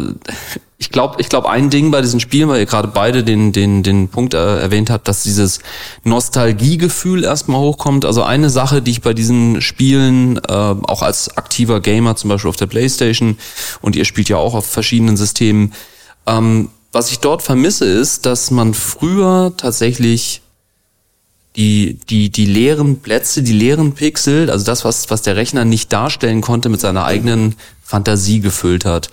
ich 0.77 0.89
glaube, 0.89 1.17
ich 1.19 1.27
glaube, 1.27 1.49
ein 1.49 1.69
Ding 1.69 1.91
bei 1.91 2.01
diesen 2.01 2.21
Spielen, 2.21 2.47
weil 2.47 2.62
ihr 2.62 2.65
gerade 2.65 2.88
beide 2.88 3.25
den, 3.25 3.51
den, 3.51 3.84
den 3.84 4.08
Punkt 4.08 4.34
äh, 4.34 4.62
erwähnt 4.62 4.89
habt, 4.89 5.06
dass 5.10 5.23
dieses 5.23 5.60
Nostalgiegefühl 6.06 7.25
erstmal 7.25 7.60
hochkommt. 7.60 8.06
Also 8.06 8.23
eine 8.23 8.49
Sache, 8.49 8.82
die 8.82 8.91
ich 8.91 9.01
bei 9.01 9.13
diesen 9.13 9.60
Spielen, 9.60 10.38
äh, 10.38 10.51
auch 10.51 11.01
als 11.01 11.36
aktiver 11.36 11.82
Gamer, 11.82 12.15
zum 12.15 12.29
Beispiel 12.29 12.47
auf 12.47 12.56
der 12.56 12.67
Playstation, 12.67 13.38
und 13.82 13.97
ihr 13.97 14.06
spielt 14.06 14.29
ja 14.29 14.38
auch 14.38 14.53
auf 14.53 14.65
verschiedenen 14.65 15.17
Systemen, 15.17 15.73
ähm, 16.25 16.69
was 16.93 17.12
ich 17.12 17.19
dort 17.19 17.41
vermisse, 17.41 17.84
ist, 17.84 18.25
dass 18.25 18.49
man 18.49 18.73
früher 18.73 19.51
tatsächlich 19.58 20.41
die, 21.58 21.99
die, 22.10 22.29
die 22.29 22.45
leeren 22.45 23.01
Plätze, 23.01 23.43
die 23.43 23.51
leeren 23.51 23.91
Pixel, 23.91 24.49
also 24.49 24.63
das, 24.63 24.86
was, 24.86 25.10
was 25.10 25.21
der 25.21 25.36
Rechner 25.36 25.65
nicht 25.65 25.91
darstellen 25.91 26.39
konnte, 26.39 26.69
mit 26.69 26.79
seiner 26.79 27.03
eigenen 27.03 27.56
Fantasie 27.84 28.39
gefüllt 28.39 28.86
hat. 28.86 29.12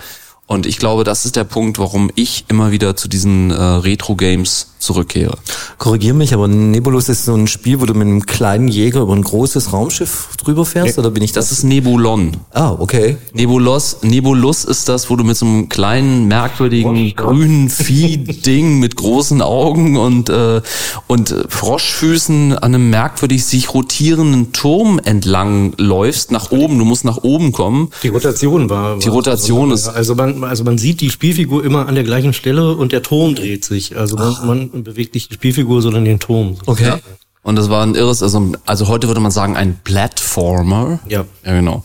Und 0.50 0.66
ich 0.66 0.78
glaube, 0.78 1.04
das 1.04 1.26
ist 1.26 1.36
der 1.36 1.44
Punkt, 1.44 1.78
warum 1.78 2.10
ich 2.16 2.44
immer 2.48 2.72
wieder 2.72 2.96
zu 2.96 3.06
diesen 3.08 3.52
äh, 3.52 3.54
Retro-Games 3.54 4.66
zurückkehre. 4.80 5.36
Korrigier 5.78 6.12
mich, 6.12 6.34
aber 6.34 6.48
Nebulus 6.48 7.08
ist 7.08 7.24
so 7.26 7.34
ein 7.34 7.46
Spiel, 7.46 7.80
wo 7.80 7.86
du 7.86 7.94
mit 7.94 8.08
einem 8.08 8.26
kleinen 8.26 8.66
Jäger 8.66 9.02
über 9.02 9.12
ein 9.14 9.22
großes 9.22 9.72
Raumschiff 9.72 10.30
drüber 10.42 10.64
fährst, 10.64 10.98
oder 10.98 11.10
bin 11.10 11.22
ich 11.22 11.30
das? 11.32 11.50
Das 11.50 11.58
ist 11.58 11.64
Nebulon. 11.64 12.38
ah, 12.52 12.72
okay. 12.78 13.16
Nebulos, 13.32 13.98
Nebulus 14.02 14.64
ist 14.64 14.88
das, 14.88 15.08
wo 15.08 15.14
du 15.16 15.22
mit 15.22 15.36
so 15.36 15.46
einem 15.46 15.68
kleinen, 15.68 16.26
merkwürdigen, 16.26 17.14
grünen 17.14 17.68
Vieh-Ding 17.68 18.78
mit 18.80 18.96
großen 18.96 19.42
Augen 19.42 19.96
und, 19.98 20.30
äh, 20.30 20.62
und 21.06 21.30
äh, 21.30 21.44
Froschfüßen 21.48 22.54
an 22.58 22.74
einem 22.74 22.90
merkwürdig 22.90 23.44
sich 23.44 23.72
rotierenden 23.74 24.52
Turm 24.52 24.98
entlang 25.04 25.74
läufst, 25.76 26.32
nach 26.32 26.50
oben. 26.50 26.78
Du 26.78 26.84
musst 26.84 27.04
nach 27.04 27.18
oben 27.18 27.52
kommen. 27.52 27.90
Die 28.02 28.08
Rotation 28.08 28.68
war. 28.70 28.98
Die 28.98 29.08
Rotation 29.08 29.70
ist- 29.70 29.88
Also 29.88 30.14
man, 30.14 30.39
also 30.44 30.64
man 30.64 30.78
sieht 30.78 31.00
die 31.00 31.10
Spielfigur 31.10 31.64
immer 31.64 31.86
an 31.88 31.94
der 31.94 32.04
gleichen 32.04 32.32
Stelle 32.32 32.74
und 32.74 32.92
der 32.92 33.02
Turm 33.02 33.34
dreht 33.34 33.64
sich. 33.64 33.96
Also 33.96 34.16
man, 34.16 34.70
man 34.70 34.84
bewegt 34.84 35.14
nicht 35.14 35.30
die 35.30 35.34
Spielfigur, 35.34 35.82
sondern 35.82 36.04
den 36.04 36.18
Turm. 36.18 36.56
Okay. 36.66 36.94
Und 37.42 37.56
das 37.56 37.70
war 37.70 37.82
ein 37.82 37.94
irres, 37.94 38.22
also, 38.22 38.52
also 38.66 38.88
heute 38.88 39.06
würde 39.06 39.20
man 39.20 39.30
sagen 39.30 39.56
ein 39.56 39.80
Platformer. 39.82 41.00
Ja. 41.08 41.24
Ja, 41.44 41.54
genau. 41.54 41.82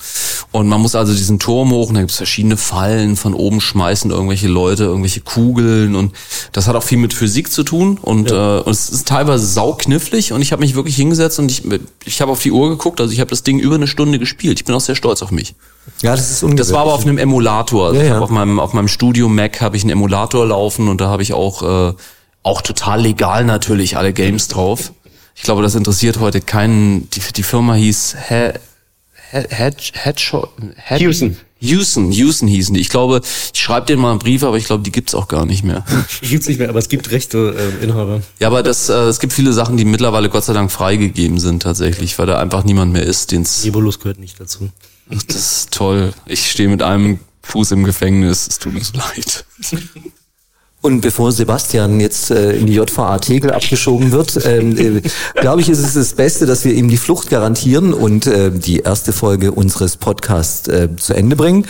Und 0.51 0.67
man 0.67 0.81
muss 0.81 0.95
also 0.95 1.13
diesen 1.13 1.39
Turm 1.39 1.71
hoch 1.71 1.87
und 1.87 1.95
da 1.95 2.01
gibt's 2.01 2.17
verschiedene 2.17 2.57
Fallen, 2.57 3.15
von 3.15 3.33
oben 3.33 3.61
schmeißen 3.61 4.11
irgendwelche 4.11 4.49
Leute, 4.49 4.83
irgendwelche 4.83 5.21
Kugeln 5.21 5.95
und 5.95 6.13
das 6.51 6.67
hat 6.67 6.75
auch 6.75 6.83
viel 6.83 6.97
mit 6.97 7.13
Physik 7.13 7.51
zu 7.51 7.63
tun 7.63 7.97
und, 8.01 8.31
äh, 8.31 8.59
und 8.59 8.71
es 8.71 8.89
ist 8.89 9.07
teilweise 9.07 9.45
sauknifflig 9.45 10.33
und 10.33 10.41
ich 10.41 10.51
habe 10.51 10.61
mich 10.61 10.75
wirklich 10.75 10.97
hingesetzt 10.97 11.39
und 11.39 11.49
ich, 11.49 11.63
ich 12.03 12.21
habe 12.21 12.31
auf 12.33 12.41
die 12.41 12.51
Uhr 12.51 12.69
geguckt, 12.69 12.99
also 12.99 13.13
ich 13.13 13.21
habe 13.21 13.29
das 13.29 13.43
Ding 13.43 13.57
über 13.57 13.75
eine 13.75 13.87
Stunde 13.87 14.19
gespielt. 14.19 14.59
Ich 14.59 14.65
bin 14.65 14.75
auch 14.75 14.81
sehr 14.81 14.95
stolz 14.95 15.21
auf 15.21 15.31
mich. 15.31 15.55
Ja, 16.01 16.15
das 16.15 16.31
ist 16.31 16.43
ungewöhnlich. 16.43 16.67
Das 16.67 16.73
war 16.73 16.81
aber 16.81 16.93
auf 16.93 17.03
einem 17.03 17.17
Emulator. 17.17 17.87
Also 17.87 17.97
Ja, 17.97 18.03
ich 18.03 18.09
ja. 18.09 18.15
hab 18.15 18.23
auf 18.23 18.29
meinem 18.29 18.59
auf 18.59 18.73
meinem 18.73 18.87
Studio 18.89 19.29
Mac 19.29 19.61
habe 19.61 19.77
ich 19.77 19.83
einen 19.83 19.91
Emulator 19.91 20.45
laufen 20.45 20.89
und 20.89 20.99
da 20.99 21.07
habe 21.07 21.23
ich 21.23 21.33
auch 21.33 21.91
äh, 21.91 21.93
auch 22.43 22.61
total 22.61 23.01
legal 23.01 23.45
natürlich 23.45 23.97
alle 23.97 24.13
Games 24.13 24.47
drauf. 24.47 24.91
Ich 25.35 25.43
glaube, 25.43 25.61
das 25.61 25.75
interessiert 25.75 26.19
heute 26.19 26.41
keinen. 26.41 27.09
Die, 27.11 27.21
die 27.35 27.43
Firma 27.43 27.75
hieß 27.75 28.15
He, 28.29 28.51
He, 29.31 29.39
Hedge, 29.49 29.91
Hedge, 29.93 30.47
Hedge, 30.75 31.03
Houston. 31.03 31.37
Houston, 31.59 32.11
Houston 32.11 32.47
hießen 32.47 32.73
die. 32.75 32.81
Ich 32.81 32.89
glaube, 32.89 33.21
ich 33.53 33.59
schreibe 33.59 33.85
denen 33.87 34.01
mal 34.01 34.11
einen 34.11 34.19
Brief, 34.19 34.43
aber 34.43 34.57
ich 34.57 34.65
glaube, 34.65 34.83
die 34.83 34.91
gibt's 34.91 35.15
auch 35.15 35.27
gar 35.27 35.45
nicht 35.45 35.63
mehr. 35.63 35.83
Die 36.21 36.27
gibt's 36.27 36.47
nicht 36.47 36.59
mehr, 36.59 36.69
aber 36.69 36.79
es 36.79 36.89
gibt 36.89 37.11
rechte 37.11 37.55
äh, 37.81 37.83
Inhaber. 37.83 38.21
Ja, 38.39 38.47
aber 38.47 38.61
das, 38.61 38.89
äh, 38.89 38.93
es 38.93 39.19
gibt 39.19 39.33
viele 39.33 39.51
Sachen, 39.53 39.77
die 39.77 39.85
mittlerweile 39.85 40.29
Gott 40.29 40.43
sei 40.43 40.53
Dank 40.53 40.71
freigegeben 40.71 41.39
sind 41.39 41.63
tatsächlich, 41.63 42.19
weil 42.19 42.27
da 42.27 42.39
einfach 42.39 42.63
niemand 42.65 42.91
mehr 42.93 43.03
ist, 43.03 43.31
den's. 43.31 43.63
Gehört 43.99 44.19
nicht 44.19 44.39
dazu. 44.39 44.69
Ach, 45.09 45.23
Das 45.23 45.35
ist 45.37 45.71
toll. 45.71 46.13
Ich 46.25 46.51
stehe 46.51 46.69
mit 46.69 46.81
einem 46.83 47.19
Fuß 47.43 47.71
im 47.71 47.83
Gefängnis. 47.83 48.47
Es 48.47 48.59
tut 48.59 48.73
mir 48.73 48.83
so 48.83 48.93
leid. 48.97 49.45
Und 50.85 51.01
bevor 51.01 51.31
Sebastian 51.31 51.99
jetzt 51.99 52.29
äh, 52.29 52.51
in 52.51 52.67
die 52.67 52.73
JVA 52.73 53.17
Tegel 53.17 53.49
abgeschoben 53.49 54.11
wird, 54.11 54.45
ähm, 54.45 54.77
äh, 54.77 55.01
glaube 55.33 55.61
ich, 55.61 55.67
ist 55.67 55.79
es 55.79 55.95
das 55.95 56.13
Beste, 56.13 56.45
dass 56.45 56.63
wir 56.63 56.75
ihm 56.75 56.89
die 56.89 56.97
Flucht 56.97 57.31
garantieren 57.31 57.91
und 57.91 58.27
äh, 58.27 58.51
die 58.51 58.81
erste 58.81 59.11
Folge 59.11 59.51
unseres 59.51 59.97
Podcasts 59.97 60.67
äh, 60.67 60.87
zu 60.95 61.15
Ende 61.15 61.35
bringen. 61.35 61.65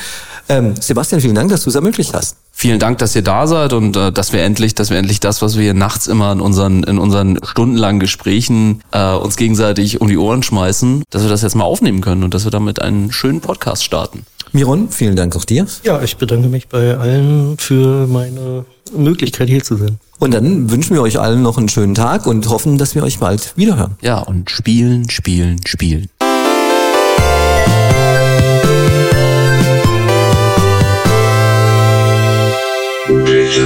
Ähm, 0.49 0.73
Sebastian, 0.77 1.21
vielen 1.21 1.33
Dank, 1.33 1.49
dass 1.49 1.63
du 1.63 1.69
es 1.69 1.75
ermöglicht 1.75 2.13
hast. 2.13 2.35
Vielen 2.51 2.77
Dank, 2.77 2.97
dass 2.97 3.15
ihr 3.15 3.21
da 3.21 3.47
seid 3.47 3.71
und 3.71 3.95
äh, 3.95 4.11
dass 4.11 4.33
wir 4.33 4.43
endlich, 4.43 4.75
dass 4.75 4.89
wir 4.89 4.97
endlich 4.97 5.21
das, 5.21 5.41
was 5.41 5.55
wir 5.55 5.63
hier 5.63 5.73
nachts 5.73 6.07
immer 6.07 6.33
in 6.33 6.41
unseren 6.41 6.83
in 6.83 6.97
unseren 6.97 7.39
stundenlangen 7.41 8.01
Gesprächen 8.01 8.81
äh, 8.91 9.13
uns 9.13 9.37
gegenseitig 9.37 10.01
um 10.01 10.09
die 10.09 10.17
Ohren 10.17 10.43
schmeißen, 10.43 11.03
dass 11.09 11.21
wir 11.21 11.29
das 11.29 11.41
jetzt 11.41 11.55
mal 11.55 11.63
aufnehmen 11.63 12.01
können 12.01 12.25
und 12.25 12.33
dass 12.33 12.43
wir 12.43 12.51
damit 12.51 12.81
einen 12.81 13.13
schönen 13.13 13.39
Podcast 13.39 13.85
starten. 13.85 14.25
Miron, 14.51 14.89
vielen 14.89 15.15
Dank 15.15 15.35
auch 15.35 15.45
dir. 15.45 15.65
Ja, 15.83 16.01
ich 16.01 16.17
bedanke 16.17 16.47
mich 16.47 16.67
bei 16.67 16.97
allen 16.97 17.57
für 17.57 18.07
meine 18.07 18.65
Möglichkeit 18.95 19.49
hier 19.49 19.63
zu 19.63 19.75
sein. 19.75 19.97
Und 20.19 20.33
dann 20.33 20.71
wünschen 20.71 20.95
wir 20.95 21.01
euch 21.01 21.19
allen 21.19 21.41
noch 21.41 21.57
einen 21.57 21.69
schönen 21.69 21.95
Tag 21.95 22.25
und 22.25 22.47
hoffen, 22.49 22.77
dass 22.77 22.95
wir 22.95 23.03
euch 23.03 23.19
bald 23.19 23.53
wiederhören. 23.57 23.95
Ja, 24.01 24.19
und 24.19 24.49
spielen, 24.49 25.09
spielen, 25.09 25.59
spielen. 25.65 26.07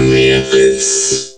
Me 0.09 0.35
a 0.35 0.41
fist. 0.41 1.28